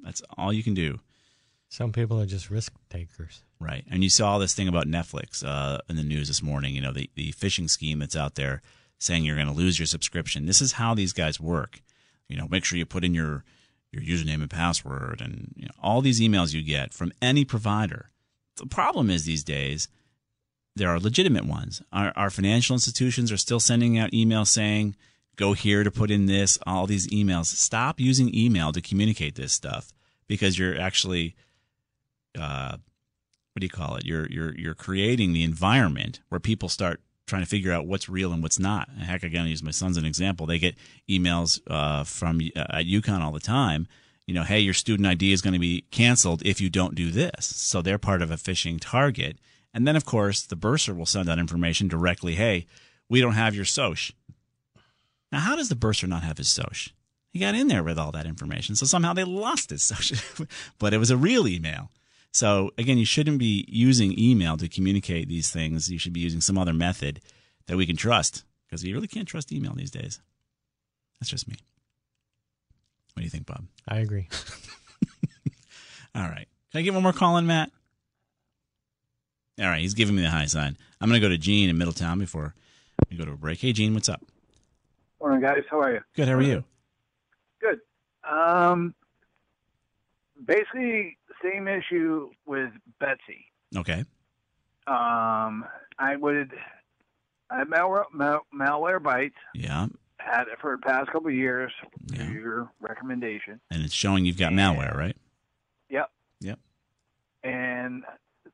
That's 0.00 0.22
all 0.38 0.52
you 0.52 0.62
can 0.62 0.74
do. 0.74 1.00
Some 1.68 1.92
people 1.92 2.20
are 2.20 2.26
just 2.26 2.50
risk 2.50 2.72
takers. 2.88 3.44
Right. 3.60 3.84
And 3.90 4.02
you 4.02 4.10
saw 4.10 4.38
this 4.38 4.54
thing 4.54 4.68
about 4.68 4.86
Netflix 4.86 5.44
uh, 5.44 5.78
in 5.88 5.96
the 5.96 6.02
news 6.02 6.28
this 6.28 6.42
morning, 6.42 6.74
you 6.74 6.80
know, 6.80 6.92
the, 6.92 7.10
the 7.14 7.32
phishing 7.32 7.68
scheme 7.68 7.98
that's 7.98 8.16
out 8.16 8.34
there 8.34 8.62
saying 8.98 9.24
you're 9.24 9.36
going 9.36 9.46
to 9.46 9.52
lose 9.52 9.78
your 9.78 9.86
subscription. 9.86 10.46
This 10.46 10.60
is 10.60 10.72
how 10.72 10.94
these 10.94 11.12
guys 11.12 11.38
work. 11.38 11.82
You 12.28 12.36
know, 12.36 12.48
make 12.48 12.64
sure 12.64 12.78
you 12.78 12.86
put 12.86 13.04
in 13.04 13.14
your, 13.14 13.44
your 13.92 14.02
username 14.02 14.40
and 14.40 14.50
password 14.50 15.20
and 15.20 15.52
you 15.56 15.66
know, 15.66 15.74
all 15.82 16.00
these 16.00 16.20
emails 16.20 16.54
you 16.54 16.62
get 16.62 16.92
from 16.92 17.12
any 17.20 17.44
provider. 17.44 18.10
The 18.56 18.66
problem 18.66 19.10
is 19.10 19.24
these 19.24 19.44
days, 19.44 19.88
there 20.76 20.88
are 20.88 21.00
legitimate 21.00 21.46
ones. 21.46 21.82
Our, 21.92 22.12
our 22.16 22.30
financial 22.30 22.74
institutions 22.74 23.32
are 23.32 23.36
still 23.36 23.60
sending 23.60 23.98
out 23.98 24.12
emails 24.12 24.48
saying, 24.48 24.96
go 25.36 25.52
here 25.52 25.84
to 25.84 25.90
put 25.90 26.10
in 26.10 26.26
this, 26.26 26.58
all 26.66 26.86
these 26.86 27.08
emails. 27.08 27.46
Stop 27.46 28.00
using 28.00 28.34
email 28.34 28.72
to 28.72 28.80
communicate 28.80 29.34
this 29.34 29.52
stuff 29.52 29.92
because 30.28 30.58
you're 30.58 30.78
actually 30.78 31.34
uh, 32.38 32.76
what 33.52 33.60
do 33.60 33.66
you 33.66 33.70
call 33.70 33.96
it? 33.96 34.04
You're 34.04 34.26
you're 34.28 34.54
you're 34.56 34.74
creating 34.74 35.32
the 35.32 35.42
environment 35.42 36.20
where 36.28 36.38
people 36.38 36.68
start 36.68 37.00
trying 37.26 37.42
to 37.42 37.48
figure 37.48 37.72
out 37.72 37.86
what's 37.86 38.08
real 38.08 38.32
and 38.32 38.42
what's 38.42 38.58
not. 38.58 38.88
Heck, 38.90 39.22
again, 39.22 39.44
I 39.44 39.48
use 39.48 39.62
my 39.62 39.70
sons 39.70 39.96
as 39.96 40.02
an 40.02 40.06
example. 40.06 40.46
They 40.46 40.58
get 40.58 40.76
emails 41.08 41.60
uh, 41.68 42.04
from 42.04 42.40
uh, 42.56 42.60
at 42.70 42.86
UConn 42.86 43.20
all 43.20 43.32
the 43.32 43.40
time. 43.40 43.86
You 44.26 44.34
know, 44.34 44.44
hey, 44.44 44.60
your 44.60 44.74
student 44.74 45.08
ID 45.08 45.32
is 45.32 45.42
going 45.42 45.54
to 45.54 45.60
be 45.60 45.84
canceled 45.90 46.42
if 46.44 46.60
you 46.60 46.70
don't 46.70 46.94
do 46.94 47.10
this. 47.10 47.44
So 47.44 47.82
they're 47.82 47.98
part 47.98 48.22
of 48.22 48.30
a 48.30 48.36
phishing 48.36 48.78
target. 48.80 49.38
And 49.72 49.86
then, 49.86 49.96
of 49.96 50.04
course, 50.04 50.42
the 50.42 50.56
bursar 50.56 50.94
will 50.94 51.06
send 51.06 51.28
out 51.28 51.38
information 51.38 51.88
directly. 51.88 52.34
Hey, 52.34 52.66
we 53.08 53.20
don't 53.20 53.34
have 53.34 53.54
your 53.54 53.64
SOCH. 53.64 54.12
Now, 55.30 55.40
how 55.40 55.56
does 55.56 55.68
the 55.68 55.76
bursar 55.76 56.06
not 56.06 56.24
have 56.24 56.38
his 56.38 56.48
SOCH? 56.48 56.94
He 57.32 57.38
got 57.38 57.54
in 57.54 57.68
there 57.68 57.84
with 57.84 57.98
all 57.98 58.10
that 58.12 58.26
information, 58.26 58.74
so 58.74 58.86
somehow 58.86 59.12
they 59.12 59.22
lost 59.22 59.70
his 59.70 59.84
SOCH. 59.84 60.46
but 60.78 60.92
it 60.92 60.98
was 60.98 61.10
a 61.10 61.16
real 61.16 61.46
email. 61.46 61.90
So 62.32 62.72
again, 62.78 62.98
you 62.98 63.04
shouldn't 63.04 63.38
be 63.38 63.64
using 63.68 64.18
email 64.18 64.56
to 64.56 64.68
communicate 64.68 65.28
these 65.28 65.50
things. 65.50 65.90
You 65.90 65.98
should 65.98 66.12
be 66.12 66.20
using 66.20 66.40
some 66.40 66.58
other 66.58 66.72
method 66.72 67.20
that 67.66 67.76
we 67.76 67.86
can 67.86 67.96
trust 67.96 68.44
because 68.66 68.84
you 68.84 68.94
really 68.94 69.08
can't 69.08 69.28
trust 69.28 69.52
email 69.52 69.74
these 69.74 69.90
days. 69.90 70.20
That's 71.20 71.30
just 71.30 71.48
me. 71.48 71.56
What 73.14 73.20
do 73.20 73.24
you 73.24 73.30
think, 73.30 73.46
Bob? 73.46 73.64
I 73.88 73.98
agree. 73.98 74.28
All 76.14 76.22
right. 76.22 76.48
Can 76.70 76.78
I 76.78 76.82
get 76.82 76.94
one 76.94 77.02
more 77.02 77.12
call 77.12 77.36
in, 77.36 77.46
Matt? 77.46 77.70
All 79.60 79.66
right. 79.66 79.80
He's 79.80 79.94
giving 79.94 80.14
me 80.16 80.22
the 80.22 80.30
high 80.30 80.46
sign. 80.46 80.76
I'm 81.00 81.08
going 81.08 81.20
to 81.20 81.24
go 81.26 81.30
to 81.30 81.38
Gene 81.38 81.68
in 81.68 81.76
Middletown 81.78 82.18
before 82.18 82.54
we 83.10 83.16
go 83.16 83.24
to 83.24 83.32
a 83.32 83.36
break. 83.36 83.60
Hey, 83.60 83.72
Gene, 83.72 83.94
what's 83.94 84.08
up? 84.08 84.22
Morning, 85.20 85.40
guys. 85.40 85.62
How 85.70 85.80
are 85.80 85.92
you? 85.92 86.00
Good. 86.16 86.28
How 86.28 86.34
are 86.34 86.42
you? 86.42 86.64
Good. 87.60 87.80
Um, 88.28 88.94
basically, 90.44 91.18
same 91.42 91.68
issue 91.68 92.30
with 92.46 92.70
Betsy. 92.98 93.46
Okay. 93.76 94.04
Um, 94.86 95.64
I 95.98 96.16
would, 96.18 96.52
I 97.50 97.64
malware, 97.64 98.04
mal, 98.14 98.40
Malwarebytes. 98.54 99.32
Yeah. 99.54 99.88
Had 100.18 100.42
it 100.48 100.58
for 100.60 100.76
the 100.76 100.82
past 100.82 101.10
couple 101.10 101.28
of 101.28 101.34
years. 101.34 101.72
Yeah. 102.12 102.30
Your 102.30 102.70
recommendation. 102.80 103.60
And 103.70 103.82
it's 103.84 103.94
showing 103.94 104.24
you've 104.24 104.38
got 104.38 104.52
Yeah. 104.52 104.58
malware, 104.58 104.96
right? 104.96 105.16
Yep. 105.90 106.10
Yep. 106.40 106.58
And 107.44 108.04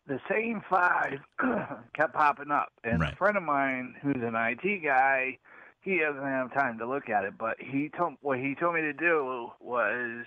the 0.06 0.20
same 0.30 0.62
five 0.68 1.18
kept 1.94 2.14
popping 2.14 2.50
up. 2.50 2.72
And 2.84 3.00
Right. 3.00 3.12
a 3.12 3.16
friend 3.16 3.36
of 3.36 3.42
mine 3.42 3.96
who's 4.02 4.22
an 4.22 4.34
IT 4.34 4.82
guy, 4.84 5.38
he 5.80 5.98
doesn't 5.98 6.22
have 6.22 6.52
time 6.54 6.78
to 6.78 6.86
look 6.86 7.08
at 7.08 7.24
it, 7.24 7.34
but 7.38 7.56
he 7.60 7.88
told 7.88 8.14
what 8.20 8.38
he 8.38 8.54
told 8.54 8.74
me 8.74 8.80
to 8.82 8.92
do 8.92 9.50
was 9.60 10.24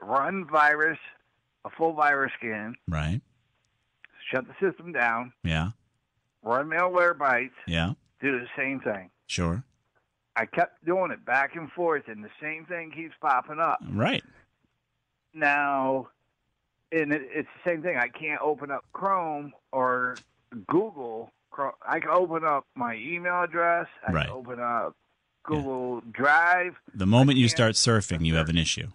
run 0.00 0.44
virus, 0.46 0.98
a 1.64 1.70
full 1.70 1.92
virus 1.92 2.32
scan, 2.38 2.74
Right. 2.88 3.20
shut 4.30 4.44
the 4.46 4.54
system 4.60 4.92
down, 4.92 5.32
Yeah. 5.42 5.70
run 6.42 6.68
Malwarebytes, 6.68 7.50
Yeah. 7.66 7.94
do 8.20 8.38
the 8.40 8.48
same 8.56 8.80
thing. 8.80 9.10
Sure. 9.26 9.62
I 10.34 10.46
kept 10.46 10.84
doing 10.84 11.10
it 11.10 11.24
back 11.24 11.54
and 11.56 11.70
forth, 11.72 12.08
and 12.08 12.24
the 12.24 12.30
same 12.40 12.64
thing 12.66 12.90
keeps 12.90 13.14
popping 13.20 13.60
up. 13.60 13.80
Right. 13.88 14.24
Now, 15.34 16.08
and 16.92 17.12
it, 17.12 17.22
it's 17.32 17.48
the 17.64 17.70
same 17.70 17.82
thing. 17.82 17.96
I 17.96 18.08
can't 18.08 18.40
open 18.42 18.70
up 18.70 18.84
Chrome 18.92 19.52
or 19.72 20.16
Google. 20.68 21.30
I 21.86 22.00
can 22.00 22.10
open 22.10 22.44
up 22.44 22.64
my 22.74 22.94
email 22.96 23.42
address. 23.42 23.86
I 24.06 24.12
Right. 24.12 24.26
can 24.26 24.36
open 24.36 24.60
up 24.60 24.94
Google 25.44 26.00
Drive. 26.12 26.74
The 26.94 27.06
moment 27.06 27.38
you 27.38 27.48
start 27.48 27.74
surfing, 27.74 28.24
you 28.24 28.36
have 28.36 28.48
an 28.48 28.56
issue. 28.56 28.88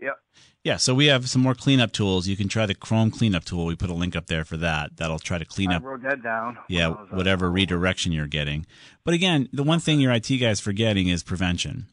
Yep. 0.00 0.16
Yeah, 0.64 0.76
so 0.76 0.94
we 0.94 1.06
have 1.06 1.28
some 1.28 1.42
more 1.42 1.54
cleanup 1.54 1.92
tools. 1.92 2.28
You 2.28 2.36
can 2.36 2.48
try 2.48 2.66
the 2.66 2.74
Chrome 2.74 3.10
cleanup 3.10 3.44
tool. 3.44 3.66
We 3.66 3.74
put 3.76 3.90
a 3.90 3.94
link 3.94 4.14
up 4.16 4.26
there 4.26 4.44
for 4.44 4.56
that. 4.58 4.96
That'll 4.96 5.18
try 5.18 5.38
to 5.38 5.44
clean 5.44 5.70
I 5.72 5.76
up 5.76 5.82
wrote 5.84 6.02
that 6.02 6.22
down. 6.22 6.56
yeah, 6.68 6.90
uh, 6.90 7.06
whatever 7.10 7.50
redirection 7.50 8.12
you're 8.12 8.26
getting. 8.28 8.64
But 9.04 9.14
again, 9.14 9.48
the 9.52 9.64
one 9.64 9.80
thing 9.80 10.00
your 10.00 10.12
IT 10.12 10.28
guy's 10.38 10.60
forgetting 10.60 11.08
is 11.08 11.22
prevention. 11.22 11.86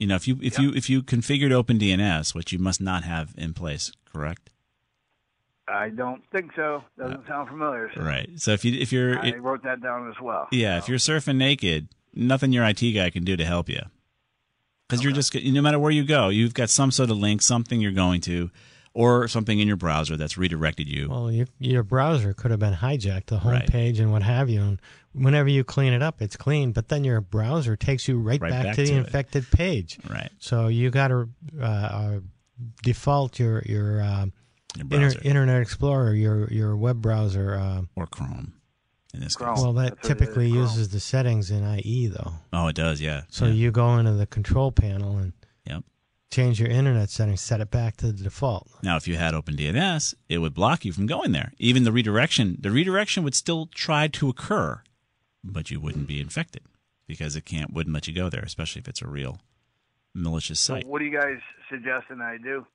You 0.00 0.06
know, 0.06 0.14
if 0.14 0.26
you 0.26 0.38
if 0.40 0.58
you 0.58 0.72
if 0.72 0.88
you 0.88 1.02
configured 1.02 1.50
OpenDNS, 1.50 2.34
which 2.34 2.52
you 2.52 2.58
must 2.58 2.80
not 2.80 3.04
have 3.04 3.34
in 3.36 3.52
place, 3.52 3.92
correct? 4.10 4.48
I 5.68 5.90
don't 5.90 6.22
think 6.32 6.52
so. 6.56 6.82
Doesn't 6.98 7.24
uh, 7.24 7.28
sound 7.28 7.48
familiar. 7.50 7.90
So 7.94 8.00
Right. 8.00 8.30
So 8.36 8.52
if 8.52 8.64
you 8.64 8.80
if 8.80 8.92
you're 8.92 9.18
I 9.18 9.32
wrote 9.36 9.62
that 9.64 9.82
down 9.82 10.08
as 10.08 10.18
well. 10.20 10.48
yeah, 10.50 10.78
if 10.78 10.88
you're 10.88 10.96
surfing 10.96 11.36
naked, 11.36 11.88
nothing 12.14 12.50
your 12.50 12.64
IT 12.64 12.80
guy 12.92 13.10
can 13.10 13.24
do 13.24 13.36
to 13.36 13.44
help 13.44 13.68
you. 13.68 13.82
Because 14.88 15.04
you're 15.04 15.12
just 15.12 15.34
no 15.34 15.60
matter 15.60 15.78
where 15.78 15.92
you 15.92 16.02
go, 16.02 16.30
you've 16.30 16.54
got 16.54 16.70
some 16.70 16.90
sort 16.90 17.10
of 17.10 17.18
link, 17.18 17.42
something 17.42 17.78
you're 17.78 17.92
going 17.92 18.22
to, 18.22 18.50
or 18.94 19.28
something 19.28 19.60
in 19.60 19.68
your 19.68 19.76
browser 19.76 20.16
that's 20.16 20.36
redirected 20.36 20.88
you. 20.88 21.08
Well, 21.08 21.30
your, 21.30 21.46
your 21.58 21.82
browser 21.82 22.32
could 22.34 22.50
have 22.50 22.60
been 22.60 22.74
hijacked, 22.74 23.26
the 23.26 23.38
home 23.38 23.52
Right. 23.52 23.68
page 23.68 24.00
and 24.00 24.10
what 24.10 24.22
have 24.22 24.48
you. 24.50 24.60
And 24.62 24.80
whenever 25.12 25.48
you 25.48 25.62
clean 25.64 25.92
it 25.92 26.02
up, 26.02 26.20
it's 26.20 26.36
clean. 26.36 26.72
But 26.72 26.88
then 26.88 27.04
your 27.04 27.20
browser 27.20 27.76
takes 27.76 28.08
you 28.08 28.18
right, 28.18 28.40
Right 28.40 28.50
back, 28.50 28.64
back 28.64 28.76
to 28.76 28.82
the 28.84 28.92
it. 28.94 28.98
infected 28.98 29.50
page. 29.50 29.98
right. 30.08 30.30
So 30.38 30.66
you 30.68 30.90
got 30.90 31.08
to 31.08 31.28
uh, 31.60 31.64
uh, 31.64 32.20
default 32.82 33.38
your 33.38 33.62
your 33.64 34.02
um, 34.02 34.32
Your 34.76 35.02
inter- 35.02 35.20
Internet 35.22 35.62
Explorer, 35.62 36.14
your 36.14 36.48
your 36.52 36.76
web 36.76 37.00
browser. 37.00 37.54
Uh, 37.54 37.82
or 37.96 38.06
Chrome 38.06 38.54
in 39.14 39.20
this 39.20 39.34
Chrome. 39.36 39.54
case. 39.56 39.62
well, 39.64 39.72
that 39.74 39.96
That's 39.96 40.08
what 40.08 40.10
it 40.10 40.20
is, 40.20 40.26
typically 40.26 40.48
uses 40.48 40.88
the 40.90 41.00
settings 41.00 41.50
in 41.50 41.64
IE 41.84 42.08
though. 42.08 42.32
Oh, 42.52 42.68
it 42.68 42.76
does. 42.76 43.00
Yeah. 43.00 43.22
So 43.28 43.46
yeah. 43.46 43.52
you 43.52 43.70
go 43.70 43.98
into 43.98 44.12
the 44.12 44.26
control 44.26 44.72
panel 44.72 45.18
and 45.18 45.32
Yep. 45.66 45.84
Change 46.30 46.60
your 46.60 46.68
internet 46.70 47.10
settings, 47.10 47.40
set 47.40 47.60
it 47.60 47.70
back 47.70 47.96
to 47.98 48.06
the 48.12 48.22
default. 48.24 48.68
Now, 48.82 48.96
if 48.96 49.08
you 49.08 49.16
had 49.16 49.34
OpenDNS, 49.34 50.14
it 50.28 50.38
would 50.38 50.54
block 50.54 50.84
you 50.84 50.92
from 50.92 51.06
going 51.06 51.32
there. 51.32 51.52
Even 51.58 51.84
the 51.84 51.92
redirection, 51.92 52.56
the 52.60 52.70
redirection 52.70 53.24
would 53.24 53.34
still 53.34 53.66
try 53.74 54.06
to 54.08 54.28
occur, 54.28 54.82
but 55.42 55.70
you 55.70 55.80
wouldn't 55.80 56.06
be 56.06 56.20
infected 56.20 56.62
because 57.06 57.34
it 57.36 57.44
can't 57.44 57.72
wouldn't 57.72 57.94
let 57.94 58.06
you 58.06 58.14
go 58.14 58.28
there, 58.28 58.42
especially 58.42 58.80
if 58.80 58.88
it's 58.88 59.02
a 59.02 59.08
real 59.08 59.40
malicious 60.14 60.60
So 60.60 60.74
site. 60.74 60.86
what 60.86 61.00
do 61.00 61.04
you 61.04 61.12
guys 61.12 61.38
suggest 61.68 62.06
suggesting 62.08 62.20
I 62.20 62.36
do? 62.38 62.66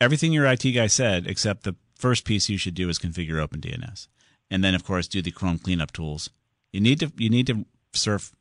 everything 0.00 0.32
your 0.32 0.44
IT 0.46 0.62
guy 0.72 0.86
said, 0.86 1.26
except 1.26 1.62
the 1.64 1.74
first 1.94 2.24
piece 2.26 2.50
you 2.50 2.58
should 2.58 2.74
do 2.74 2.88
is 2.90 2.98
configure 2.98 3.42
OpenDNS, 3.46 4.08
and 4.50 4.62
then 4.62 4.74
of 4.74 4.84
course 4.84 5.08
do 5.08 5.22
the 5.22 5.30
Chrome 5.30 5.58
cleanup 5.58 5.92
tools. 5.92 6.28
You 6.72 6.80
need 6.82 7.00
to 7.00 7.10
you 7.16 7.30
need 7.30 7.46
to 7.46 7.64
surf 7.94 8.32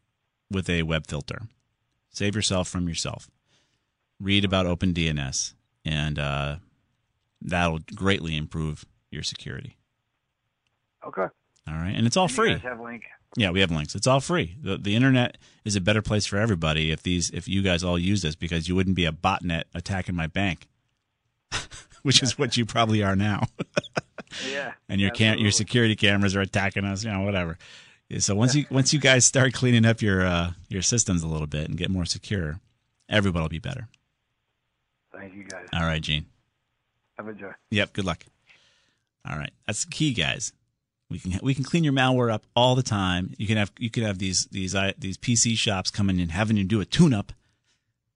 with 0.52 0.70
a 0.70 0.84
web 0.84 1.08
filter. 1.08 1.44
Save 2.10 2.36
yourself 2.36 2.68
from 2.68 2.88
yourself. 2.90 3.30
Read 4.20 4.46
about 4.46 4.66
OpenDNS, 4.66 5.54
and 5.84 6.18
uh, 6.20 6.56
that'll 7.42 7.80
greatly 7.94 8.38
improve 8.38 8.86
your 9.12 9.24
security. 9.24 9.78
Okay. 11.06 11.22
All 11.68 11.74
right, 11.74 11.94
and 11.96 12.08
it's 12.08 12.16
all 12.18 12.28
You 12.30 12.36
free. 12.36 12.58
have 12.60 12.80
link. 12.80 13.04
Yeah, 13.38 13.50
we 13.52 13.60
have 13.60 13.72
links. 13.72 13.96
It's 13.96 14.08
all 14.08 14.22
free. 14.22 14.56
The, 14.62 14.78
the 14.78 14.96
internet 14.96 15.38
is 15.66 15.76
a 15.76 15.82
better 15.82 16.02
place 16.02 16.26
for 16.26 16.38
everybody 16.38 16.92
if 16.92 17.04
these 17.04 17.30
if 17.32 17.48
you 17.50 17.62
guys 17.62 17.84
all 17.84 18.00
use 18.00 18.22
this 18.22 18.36
because 18.36 18.70
you 18.70 18.76
wouldn't 18.76 18.96
be 18.96 19.06
a 19.06 19.12
botnet 19.12 19.64
attacking 19.74 20.16
my 20.16 20.28
bank, 20.28 20.68
which 22.04 22.24
is 22.24 22.38
what 22.38 22.56
you 22.56 22.66
probably 22.66 23.04
are 23.04 23.16
now. 23.16 23.44
Yeah. 24.52 24.74
and 24.90 25.00
your 25.00 25.12
cam- 25.12 25.38
your 25.38 25.52
security 25.52 25.96
cameras 25.96 26.36
are 26.36 26.42
attacking 26.42 26.84
us, 26.84 27.06
you 27.06 27.12
know, 27.12 27.22
whatever. 27.22 27.58
So 28.20 28.36
once 28.36 28.54
you 28.54 28.66
once 28.70 28.92
you 28.94 29.00
guys 29.00 29.26
start 29.26 29.54
cleaning 29.54 29.86
up 29.86 30.02
your 30.02 30.26
uh, 30.26 30.52
your 30.68 30.82
systems 30.82 31.24
a 31.24 31.28
little 31.28 31.48
bit 31.48 31.70
and 31.70 31.78
get 31.78 31.90
more 31.90 32.04
secure, 32.04 32.60
everybody 33.08 33.42
will 33.44 33.50
be 33.50 33.60
better. 33.60 33.88
Thank 35.18 35.36
you 35.36 35.44
guys. 35.44 35.68
All 35.74 35.82
right, 35.82 36.02
Gene. 36.02 36.26
Have 37.18 37.28
a 37.28 37.34
joy. 37.34 37.52
Yep. 37.72 37.94
Good 37.94 38.06
luck. 38.06 38.26
All 39.28 39.38
right, 39.38 39.52
that's 39.66 39.86
the 39.86 39.92
key, 39.92 40.14
guys. 40.14 40.54
We 41.10 41.20
can 41.20 41.40
we 41.42 41.54
can 41.54 41.64
clean 41.64 41.84
your 41.84 41.94
malware 41.94 42.32
up 42.32 42.46
all 42.56 42.76
the 42.76 42.84
time. 42.84 43.34
You 43.38 43.48
can 43.48 43.58
have 43.58 43.72
you 43.78 43.90
can 43.90 44.04
have 44.04 44.20
these 44.20 44.46
these 44.48 44.76
uh, 44.76 44.92
these 44.98 45.18
PC 45.18 45.56
shops 45.56 45.92
coming 45.92 46.20
and 46.20 46.32
having 46.32 46.58
you 46.58 46.64
do 46.64 46.82
a 46.82 46.86
tune 46.86 47.14
up 47.14 47.32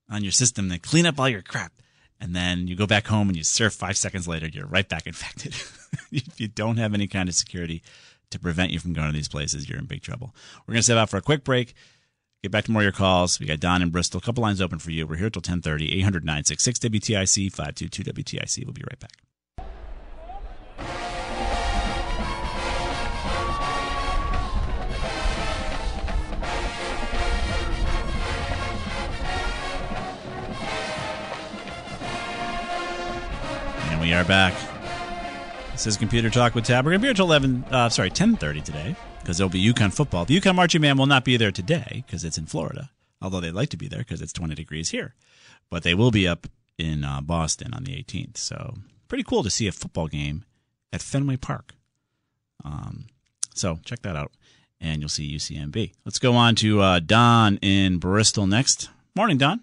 on 0.09 0.23
your 0.23 0.31
system, 0.31 0.69
then 0.69 0.79
clean 0.79 1.05
up 1.05 1.19
all 1.19 1.29
your 1.29 1.41
crap, 1.41 1.71
and 2.19 2.35
then 2.35 2.67
you 2.67 2.75
go 2.75 2.87
back 2.87 3.07
home 3.07 3.27
and 3.27 3.37
you 3.37 3.43
surf 3.43 3.73
five 3.73 3.95
seconds 3.95 4.27
later, 4.27 4.47
you're 4.47 4.65
right 4.65 4.89
back 4.89 5.05
infected. 5.05 5.55
if 6.11 6.39
you 6.39 6.47
don't 6.47 6.77
have 6.77 6.93
any 6.93 7.07
kind 7.07 7.29
of 7.29 7.35
security 7.35 7.83
to 8.31 8.39
prevent 8.39 8.71
you 8.71 8.79
from 8.79 8.93
going 8.93 9.07
to 9.07 9.13
these 9.13 9.27
places, 9.27 9.69
you're 9.69 9.79
in 9.79 9.85
big 9.85 10.01
trouble. 10.01 10.35
We're 10.65 10.73
gonna 10.73 10.83
step 10.83 10.97
out 10.97 11.09
for 11.09 11.17
a 11.17 11.21
quick 11.21 11.43
break. 11.43 11.75
Get 12.41 12.53
back 12.53 12.63
to 12.65 12.71
more 12.71 12.81
of 12.81 12.85
your 12.85 12.93
calls. 12.93 13.37
We 13.37 13.45
got 13.45 13.59
Don 13.59 13.81
in 13.81 13.89
Bristol. 13.89 14.19
A 14.19 14.21
couple 14.21 14.41
lines 14.41 14.61
open 14.61 14.79
for 14.79 14.91
you. 14.91 15.05
We're 15.05 15.17
here 15.17 15.29
till 15.29 15.41
1030, 15.41 15.99
800 15.99 16.23
966 16.23 16.79
WTIC, 16.79 17.51
522 17.51 18.03
WTIC. 18.13 18.63
We'll 18.63 18.73
be 18.73 18.83
right 18.89 18.97
back. 18.97 19.11
And 33.91 33.99
we 33.99 34.13
are 34.13 34.23
back. 34.23 34.53
This 35.73 35.87
is 35.87 35.97
Computer 35.97 36.29
Talk 36.29 36.55
with 36.55 36.63
Tab. 36.63 36.85
We're 36.85 36.93
to 36.93 36.99
be 36.99 37.03
here 37.03 37.11
until 37.11 37.25
11, 37.25 37.65
uh, 37.69 37.89
sorry, 37.89 38.11
10.30 38.11 38.63
today 38.63 38.95
because 39.21 39.37
there'll 39.37 39.49
be 39.49 39.63
UConn 39.73 39.93
football. 39.93 40.25
The 40.25 40.39
UConn 40.39 40.55
Marching 40.55 40.81
Band 40.81 40.97
will 40.99 41.05
not 41.05 41.25
be 41.25 41.37
there 41.37 41.51
today 41.51 42.03
because 42.05 42.23
it's 42.23 42.37
in 42.37 42.45
Florida, 42.45 42.89
although 43.21 43.39
they'd 43.39 43.51
like 43.51 43.69
to 43.69 43.77
be 43.77 43.87
there 43.87 43.99
because 43.99 44.21
it's 44.21 44.33
20 44.33 44.55
degrees 44.55 44.89
here. 44.89 45.15
But 45.69 45.83
they 45.83 45.93
will 45.93 46.11
be 46.11 46.27
up 46.27 46.47
in 46.77 47.03
uh, 47.03 47.21
Boston 47.21 47.73
on 47.73 47.83
the 47.83 47.91
18th. 47.91 48.37
So 48.37 48.75
pretty 49.07 49.23
cool 49.23 49.43
to 49.43 49.49
see 49.49 49.67
a 49.67 49.71
football 49.71 50.07
game 50.07 50.45
at 50.91 51.01
Fenway 51.01 51.37
Park. 51.37 51.73
Um, 52.63 53.07
so 53.53 53.79
check 53.85 54.01
that 54.01 54.15
out, 54.15 54.31
and 54.81 55.01
you'll 55.01 55.09
see 55.09 55.35
UCMB. 55.35 55.91
Let's 56.05 56.19
go 56.19 56.33
on 56.35 56.55
to 56.55 56.81
uh, 56.81 56.99
Don 56.99 57.57
in 57.57 57.97
Bristol 57.97 58.47
next. 58.47 58.89
Morning, 59.15 59.37
Don. 59.37 59.61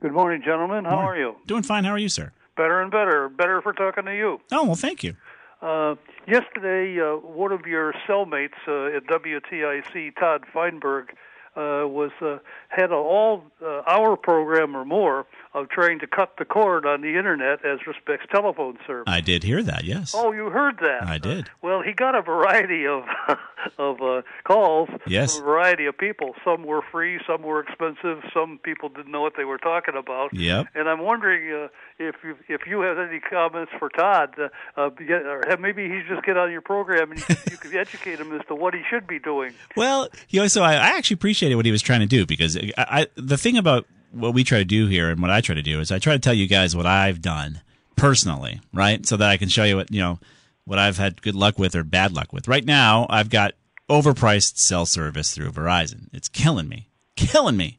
Good 0.00 0.12
morning, 0.12 0.42
gentlemen. 0.44 0.84
How 0.84 0.98
are 0.98 1.16
you? 1.18 1.36
Doing 1.46 1.62
fine. 1.62 1.84
How 1.84 1.90
are 1.90 1.98
you, 1.98 2.08
sir? 2.08 2.32
Better 2.56 2.80
and 2.80 2.90
better. 2.90 3.28
Better 3.28 3.60
for 3.62 3.72
talking 3.72 4.04
to 4.04 4.14
you. 4.14 4.40
Oh, 4.52 4.64
well, 4.64 4.74
thank 4.74 5.02
you. 5.02 5.16
Uh, 5.60 5.96
yesterday, 6.26 7.00
uh, 7.00 7.16
one 7.16 7.50
of 7.50 7.66
your 7.66 7.92
cellmates 8.08 8.58
uh, 8.68 8.96
at 8.96 9.04
WTIC, 9.06 10.16
Todd 10.16 10.44
Feinberg, 10.52 11.10
uh, 11.58 11.86
was 11.88 12.12
uh, 12.22 12.38
had 12.68 12.92
a 12.92 12.94
all 12.94 13.42
uh, 13.64 13.82
hour 13.88 14.16
program 14.16 14.76
or 14.76 14.84
more 14.84 15.26
of 15.54 15.68
trying 15.70 15.98
to 15.98 16.06
cut 16.06 16.34
the 16.38 16.44
cord 16.44 16.86
on 16.86 17.00
the 17.00 17.16
internet 17.16 17.64
as 17.64 17.78
respects 17.86 18.26
telephone 18.30 18.78
service. 18.86 19.04
I 19.08 19.20
did 19.20 19.42
hear 19.42 19.62
that, 19.64 19.82
yes. 19.84 20.14
Oh, 20.16 20.30
you 20.32 20.50
heard 20.50 20.76
that? 20.80 21.02
I 21.08 21.18
did. 21.18 21.48
Well, 21.62 21.82
he 21.82 21.92
got 21.92 22.14
a 22.14 22.22
variety 22.22 22.86
of 22.86 23.02
of 23.78 24.00
uh, 24.00 24.22
calls 24.44 24.88
Yes. 25.06 25.34
from 25.36 25.44
a 25.44 25.46
variety 25.46 25.86
of 25.86 25.98
people. 25.98 26.34
Some 26.44 26.64
were 26.64 26.82
free, 26.92 27.18
some 27.26 27.42
were 27.42 27.60
expensive. 27.60 28.22
Some 28.32 28.60
people 28.62 28.88
didn't 28.88 29.10
know 29.10 29.22
what 29.22 29.32
they 29.36 29.44
were 29.44 29.58
talking 29.58 29.96
about. 29.96 30.32
Yep. 30.34 30.66
And 30.74 30.88
I'm 30.88 31.00
wondering 31.00 31.52
uh, 31.52 31.68
if 31.98 32.14
you, 32.22 32.36
if 32.48 32.66
you 32.66 32.80
have 32.82 32.98
any 32.98 33.18
comments 33.18 33.72
for 33.78 33.88
Todd, 33.88 34.34
uh, 34.38 34.48
uh, 34.76 34.90
or 35.26 35.44
have 35.48 35.58
maybe 35.60 35.88
he 35.88 36.02
just 36.08 36.24
get 36.24 36.36
on 36.36 36.52
your 36.52 36.60
program 36.60 37.10
and 37.10 37.18
you 37.20 37.26
could, 37.26 37.50
you 37.50 37.56
could 37.56 37.74
educate 37.74 38.20
him 38.20 38.32
as 38.38 38.46
to 38.46 38.54
what 38.54 38.74
he 38.74 38.82
should 38.88 39.06
be 39.06 39.18
doing. 39.18 39.52
Well, 39.76 40.08
you 40.28 40.40
know, 40.40 40.48
so 40.48 40.62
I, 40.62 40.74
I 40.74 40.88
actually 40.98 41.16
appreciated 41.48 41.56
what 41.56 41.66
he 41.66 41.72
was 41.72 41.82
trying 41.82 42.00
to 42.00 42.06
do 42.06 42.26
because 42.26 42.56
I, 42.56 42.72
I, 42.78 43.06
the 43.16 43.36
thing 43.36 43.56
about 43.56 43.86
what 44.12 44.34
we 44.34 44.44
try 44.44 44.58
to 44.58 44.64
do 44.64 44.86
here 44.86 45.10
and 45.10 45.20
what 45.20 45.30
I 45.30 45.40
try 45.40 45.54
to 45.54 45.62
do 45.62 45.80
is 45.80 45.90
I 45.90 45.98
try 45.98 46.12
to 46.14 46.18
tell 46.18 46.34
you 46.34 46.46
guys 46.46 46.74
what 46.74 46.86
I've 46.86 47.20
done 47.20 47.60
personally, 47.96 48.60
right? 48.72 49.04
So 49.06 49.16
that 49.16 49.28
I 49.28 49.36
can 49.36 49.48
show 49.48 49.64
you 49.64 49.76
what, 49.76 49.90
you 49.90 50.00
know, 50.00 50.18
what 50.64 50.78
I've 50.78 50.98
had 50.98 51.22
good 51.22 51.34
luck 51.34 51.58
with 51.58 51.74
or 51.74 51.84
bad 51.84 52.12
luck 52.12 52.32
with. 52.32 52.48
Right 52.48 52.64
now, 52.64 53.06
I've 53.10 53.30
got 53.30 53.54
overpriced 53.88 54.58
cell 54.58 54.86
service 54.86 55.34
through 55.34 55.50
Verizon. 55.50 56.08
It's 56.12 56.28
killing 56.28 56.68
me, 56.68 56.88
killing 57.16 57.56
me. 57.56 57.78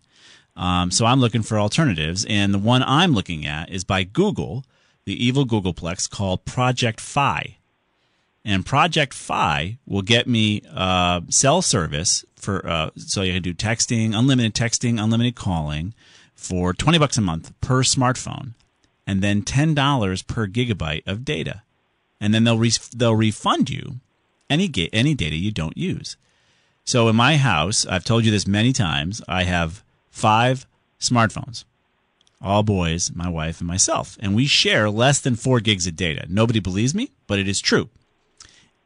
Um, 0.55 0.91
so 0.91 1.05
I'm 1.05 1.21
looking 1.21 1.43
for 1.43 1.57
alternatives, 1.57 2.25
and 2.27 2.53
the 2.53 2.59
one 2.59 2.83
I'm 2.83 3.13
looking 3.13 3.45
at 3.45 3.69
is 3.69 3.85
by 3.85 4.03
Google, 4.03 4.65
the 5.05 5.23
evil 5.23 5.45
Googleplex 5.45 6.09
called 6.09 6.43
Project 6.43 6.99
Fi. 6.99 7.57
And 8.43 8.65
Project 8.65 9.13
Fi 9.13 9.77
will 9.85 10.01
get 10.01 10.27
me 10.27 10.63
uh, 10.73 11.21
cell 11.29 11.61
service 11.61 12.25
for 12.39 12.67
uh, 12.67 12.89
so 12.95 13.21
you 13.21 13.33
can 13.33 13.43
do 13.43 13.53
texting, 13.53 14.17
unlimited 14.17 14.53
texting, 14.53 15.01
unlimited 15.01 15.35
calling 15.35 15.93
for 16.33 16.73
twenty 16.73 16.97
bucks 16.97 17.17
a 17.17 17.21
month 17.21 17.53
per 17.61 17.83
smartphone, 17.83 18.53
and 19.05 19.21
then 19.21 19.41
ten 19.41 19.73
dollars 19.73 20.21
per 20.21 20.47
gigabyte 20.47 21.05
of 21.05 21.25
data, 21.25 21.63
and 22.19 22.33
then 22.33 22.43
they'll 22.43 22.57
re- 22.57 22.71
they'll 22.95 23.15
refund 23.15 23.69
you 23.69 23.99
any 24.49 24.67
ga- 24.67 24.89
any 24.93 25.13
data 25.13 25.35
you 25.35 25.51
don't 25.51 25.77
use. 25.77 26.17
So 26.85 27.07
in 27.07 27.15
my 27.15 27.37
house, 27.37 27.85
I've 27.85 28.05
told 28.05 28.25
you 28.25 28.31
this 28.31 28.47
many 28.47 28.73
times, 28.73 29.21
I 29.27 29.43
have 29.43 29.83
five 30.09 30.65
smartphones, 30.99 31.65
all 32.41 32.63
boys, 32.63 33.11
my 33.13 33.29
wife, 33.29 33.59
and 33.59 33.67
myself, 33.67 34.17
and 34.19 34.35
we 34.35 34.47
share 34.47 34.89
less 34.89 35.19
than 35.19 35.35
four 35.35 35.59
gigs 35.59 35.85
of 35.85 35.95
data. 35.95 36.25
Nobody 36.27 36.59
believes 36.59 36.95
me, 36.95 37.11
but 37.27 37.37
it 37.37 37.47
is 37.47 37.61
true 37.61 37.89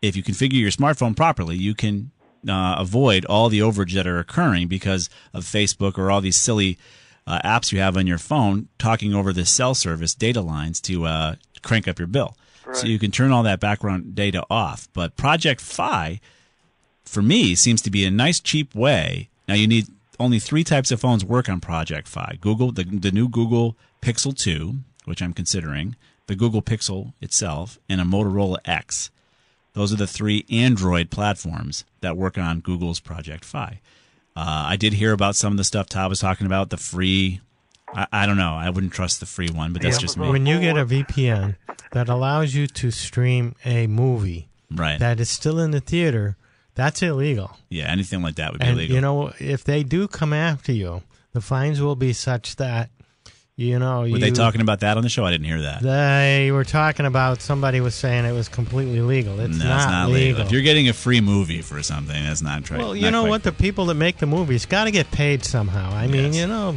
if 0.03 0.17
you 0.17 0.21
configure 0.21 0.59
your 0.59 0.69
smartphone 0.69 1.15
properly, 1.15 1.55
you 1.55 1.73
can 1.73 2.11
uh, 2.47 2.75
avoid 2.77 3.25
all 3.25 3.49
the 3.49 3.59
overage 3.59 3.93
that 3.93 4.07
are 4.07 4.19
occurring 4.19 4.67
because 4.67 5.09
of 5.33 5.43
Facebook 5.43 5.97
or 5.97 6.11
all 6.11 6.21
these 6.21 6.37
silly 6.37 6.77
uh, 7.25 7.39
apps 7.43 7.71
you 7.71 7.79
have 7.79 7.97
on 7.97 8.07
your 8.07 8.17
phone 8.17 8.67
talking 8.77 9.13
over 9.13 9.31
the 9.31 9.45
cell 9.45 9.73
service 9.73 10.13
data 10.13 10.41
lines 10.41 10.81
to 10.81 11.05
uh, 11.05 11.35
crank 11.61 11.87
up 11.87 11.99
your 11.99 12.07
bill. 12.07 12.35
So 12.71 12.87
you 12.87 12.97
can 12.97 13.11
turn 13.11 13.31
all 13.31 13.43
that 13.43 13.59
background 13.59 14.15
data 14.15 14.45
off. 14.49 14.87
But 14.93 15.17
Project 15.17 15.59
Fi, 15.59 16.21
for 17.03 17.21
me, 17.21 17.55
seems 17.55 17.81
to 17.81 17.91
be 17.91 18.05
a 18.05 18.11
nice, 18.11 18.39
cheap 18.39 18.73
way. 18.73 19.29
Now 19.47 19.55
you 19.55 19.67
need 19.67 19.87
only 20.19 20.39
three 20.39 20.63
types 20.63 20.89
of 20.89 21.01
phones 21.01 21.25
work 21.25 21.49
on 21.49 21.59
Project 21.59 22.07
Fi: 22.07 22.37
Google, 22.39 22.71
the 22.71 22.85
the 22.85 23.11
new 23.11 23.27
Google 23.27 23.75
Pixel 24.01 24.35
2, 24.35 24.75
which 25.05 25.21
I'm 25.21 25.33
considering, 25.33 25.95
the 26.27 26.35
Google 26.35 26.61
Pixel 26.61 27.13
itself, 27.21 27.79
and 27.89 27.99
a 27.99 28.05
Motorola 28.05 28.57
X. 28.65 29.11
Those 29.73 29.91
are 29.93 29.97
the 29.97 30.07
three 30.07 30.45
Android 30.51 31.09
platforms 31.09 31.83
that 32.01 32.15
work 32.17 32.37
on 32.37 32.59
Google's 32.59 32.99
Project 32.99 33.43
Fi. 33.43 33.79
Uh, 34.35 34.65
I 34.67 34.75
did 34.77 34.93
hear 34.93 35.11
about 35.13 35.35
some 35.35 35.53
of 35.53 35.57
the 35.57 35.63
stuff 35.63 35.87
Todd 35.89 36.09
was 36.09 36.19
talking 36.19 36.45
about, 36.47 36.69
the 36.69 36.77
free. 36.77 37.41
I, 37.93 38.07
I 38.11 38.25
don't 38.25 38.37
know. 38.37 38.53
I 38.53 38.69
wouldn't 38.69 38.93
trust 38.93 39.19
the 39.19 39.25
free 39.25 39.49
one, 39.49 39.73
but 39.73 39.81
that's 39.81 39.97
Yeah, 39.97 40.01
just 40.01 40.17
me. 40.17 40.29
When 40.29 40.45
you 40.45 40.59
get 40.59 40.77
a 40.77 40.85
VPN 40.85 41.55
that 41.91 42.09
allows 42.09 42.53
you 42.55 42.65
to 42.67 42.91
stream 42.91 43.55
a 43.65 43.85
movie 43.87 44.47
right. 44.71 44.99
that 44.99 45.19
is 45.19 45.29
still 45.29 45.59
in 45.59 45.71
the 45.71 45.79
theater, 45.79 46.35
that's 46.75 47.01
illegal. 47.03 47.57
yeah, 47.69 47.85
anything 47.85 48.21
like 48.23 48.35
that 48.35 48.51
would 48.51 48.61
be 48.61 48.65
And 48.65 48.77
illegal. 48.79 48.95
you 48.95 49.01
know, 49.01 49.33
if 49.39 49.63
they 49.63 49.83
do 49.83 50.07
come 50.07 50.33
after 50.33 50.71
you, 50.71 51.03
the 51.33 51.41
fines 51.41 51.79
will 51.81 51.95
be 51.95 52.13
such 52.13 52.55
that 52.55 52.89
you 53.55 53.77
know 53.77 54.01
Were 54.01 54.07
you, 54.07 54.17
they 54.17 54.31
talking 54.31 54.61
about 54.61 54.79
that 54.79 54.97
on 54.97 55.03
the 55.03 55.09
show? 55.09 55.25
I 55.25 55.31
didn't 55.31 55.45
hear 55.45 55.61
that. 55.61 55.81
They 55.83 56.51
were 56.51 56.63
talking 56.63 57.05
about 57.05 57.41
somebody 57.41 57.81
was 57.81 57.93
saying 57.93 58.25
it 58.25 58.31
was 58.31 58.49
completely 58.49 59.01
legal. 59.01 59.39
It's 59.39 59.57
no, 59.57 59.65
not, 59.65 59.75
it's 59.77 59.85
not 59.91 60.09
legal. 60.09 60.41
If 60.41 60.51
you're 60.51 60.61
getting 60.63 60.89
a 60.89 60.93
free 60.93 61.21
movie 61.21 61.61
for 61.61 61.81
something, 61.83 62.23
that's 62.23 62.41
not 62.41 62.63
true. 62.65 62.77
well, 62.79 62.95
you 62.95 63.11
know 63.11 63.25
what? 63.25 63.43
The 63.43 63.51
people 63.51 63.85
that 63.87 63.95
make 63.95 64.17
the 64.17 64.25
movies 64.25 64.65
got 64.65 64.85
to 64.85 64.91
get 64.91 65.11
paid 65.11 65.43
somehow. 65.45 65.91
I 65.93 66.07
mean, 66.07 66.25
Yes. 66.33 66.35
you 66.37 66.47
know, 66.47 66.75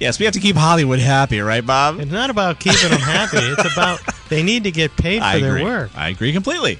Yes, 0.00 0.18
we 0.18 0.24
have 0.24 0.32
to 0.34 0.40
keep 0.40 0.56
Hollywood 0.56 0.98
happy, 0.98 1.40
right, 1.40 1.64
Bob? 1.64 2.00
it's 2.00 2.10
not 2.10 2.30
about 2.30 2.58
keeping 2.58 2.88
them 2.88 3.00
happy. 3.00 3.36
It's 3.40 3.70
about 3.72 4.00
they 4.30 4.42
need 4.42 4.64
to 4.64 4.70
get 4.70 4.96
paid 4.96 5.18
for 5.18 5.24
I 5.26 5.38
their 5.40 5.56
agree. 5.56 5.64
work. 5.64 5.90
I 5.94 6.08
agree 6.08 6.32
completely. 6.32 6.78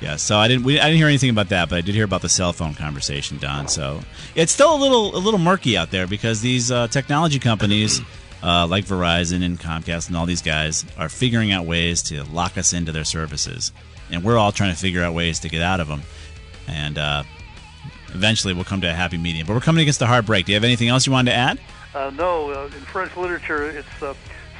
Yeah, 0.00 0.16
so 0.16 0.36
I 0.38 0.48
didn't 0.48 0.64
we, 0.64 0.80
I 0.80 0.84
didn't 0.86 0.96
hear 0.96 1.06
anything 1.06 1.30
about 1.30 1.50
that, 1.50 1.68
but 1.68 1.76
I 1.76 1.80
did 1.82 1.94
hear 1.94 2.04
about 2.04 2.22
the 2.22 2.28
cell 2.30 2.52
phone 2.52 2.74
conversation, 2.74 3.38
Don. 3.38 3.68
So 3.68 4.00
it's 4.34 4.50
still 4.52 4.74
a 4.74 4.80
little 4.80 5.14
a 5.14 5.20
little 5.20 5.38
murky 5.38 5.76
out 5.76 5.90
there 5.92 6.06
because 6.08 6.40
these 6.40 6.72
uh, 6.72 6.88
technology 6.88 7.38
companies 7.38 8.00
uh, 8.42 8.66
like 8.66 8.84
Verizon 8.84 9.44
and 9.44 9.58
Comcast 9.58 10.08
and 10.08 10.16
all 10.16 10.26
these 10.26 10.42
guys, 10.42 10.84
are 10.98 11.08
figuring 11.08 11.52
out 11.52 11.66
ways 11.66 12.02
to 12.04 12.24
lock 12.24 12.58
us 12.58 12.72
into 12.72 12.92
their 12.92 13.04
services, 13.04 13.72
and 14.10 14.24
we're 14.24 14.38
all 14.38 14.52
trying 14.52 14.72
to 14.72 14.78
figure 14.78 15.02
out 15.02 15.14
ways 15.14 15.40
to 15.40 15.48
get 15.48 15.62
out 15.62 15.80
of 15.80 15.88
them. 15.88 16.02
And 16.66 16.98
uh, 16.98 17.22
eventually, 18.08 18.54
we'll 18.54 18.64
come 18.64 18.80
to 18.82 18.90
a 18.90 18.92
happy 18.92 19.18
medium. 19.18 19.46
But 19.46 19.54
we're 19.54 19.60
coming 19.60 19.82
against 19.82 20.02
a 20.02 20.06
hard 20.06 20.26
break. 20.26 20.46
Do 20.46 20.52
you 20.52 20.56
have 20.56 20.64
anything 20.64 20.88
else 20.88 21.06
you 21.06 21.12
wanted 21.12 21.30
to 21.32 21.36
add? 21.36 21.60
Uh, 21.94 22.10
no, 22.10 22.50
uh, 22.50 22.64
in 22.66 22.70
French 22.70 23.16
literature, 23.16 23.68
it's 23.68 24.02
uh, 24.02 24.14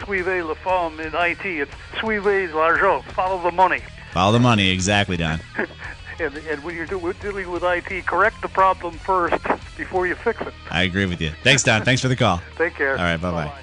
suivez 0.05 0.45
la 0.45 0.55
femme. 0.55 1.01
In 1.01 1.15
IT, 1.15 1.45
it's 1.45 1.73
suivez 2.01 2.53
l'argent. 2.53 3.05
Follow 3.13 3.43
the 3.43 3.53
money. 3.53 3.81
Follow 4.13 4.33
the 4.33 4.41
money, 4.41 4.69
exactly, 4.71 5.17
Don. 5.17 5.41
and, 6.21 6.37
and 6.37 6.63
when 6.63 6.75
you're 6.75 6.87
do- 6.87 7.13
dealing 7.21 7.51
with 7.51 7.63
IT, 7.63 8.07
correct 8.07 8.43
the 8.43 8.49
problem 8.49 8.95
first 8.99 9.43
before 9.77 10.07
you 10.07 10.15
fix 10.15 10.41
it. 10.43 10.53
I 10.71 10.83
agree 10.83 11.07
with 11.07 11.21
you. 11.21 11.31
Thanks, 11.43 11.63
Don. 11.63 11.83
Thanks 11.83 12.03
for 12.03 12.09
the 12.09 12.17
call. 12.17 12.41
Take 12.57 12.75
care. 12.75 12.93
All 12.99 13.05
right, 13.05 13.17
bye 13.17 13.31
bye. 13.31 13.63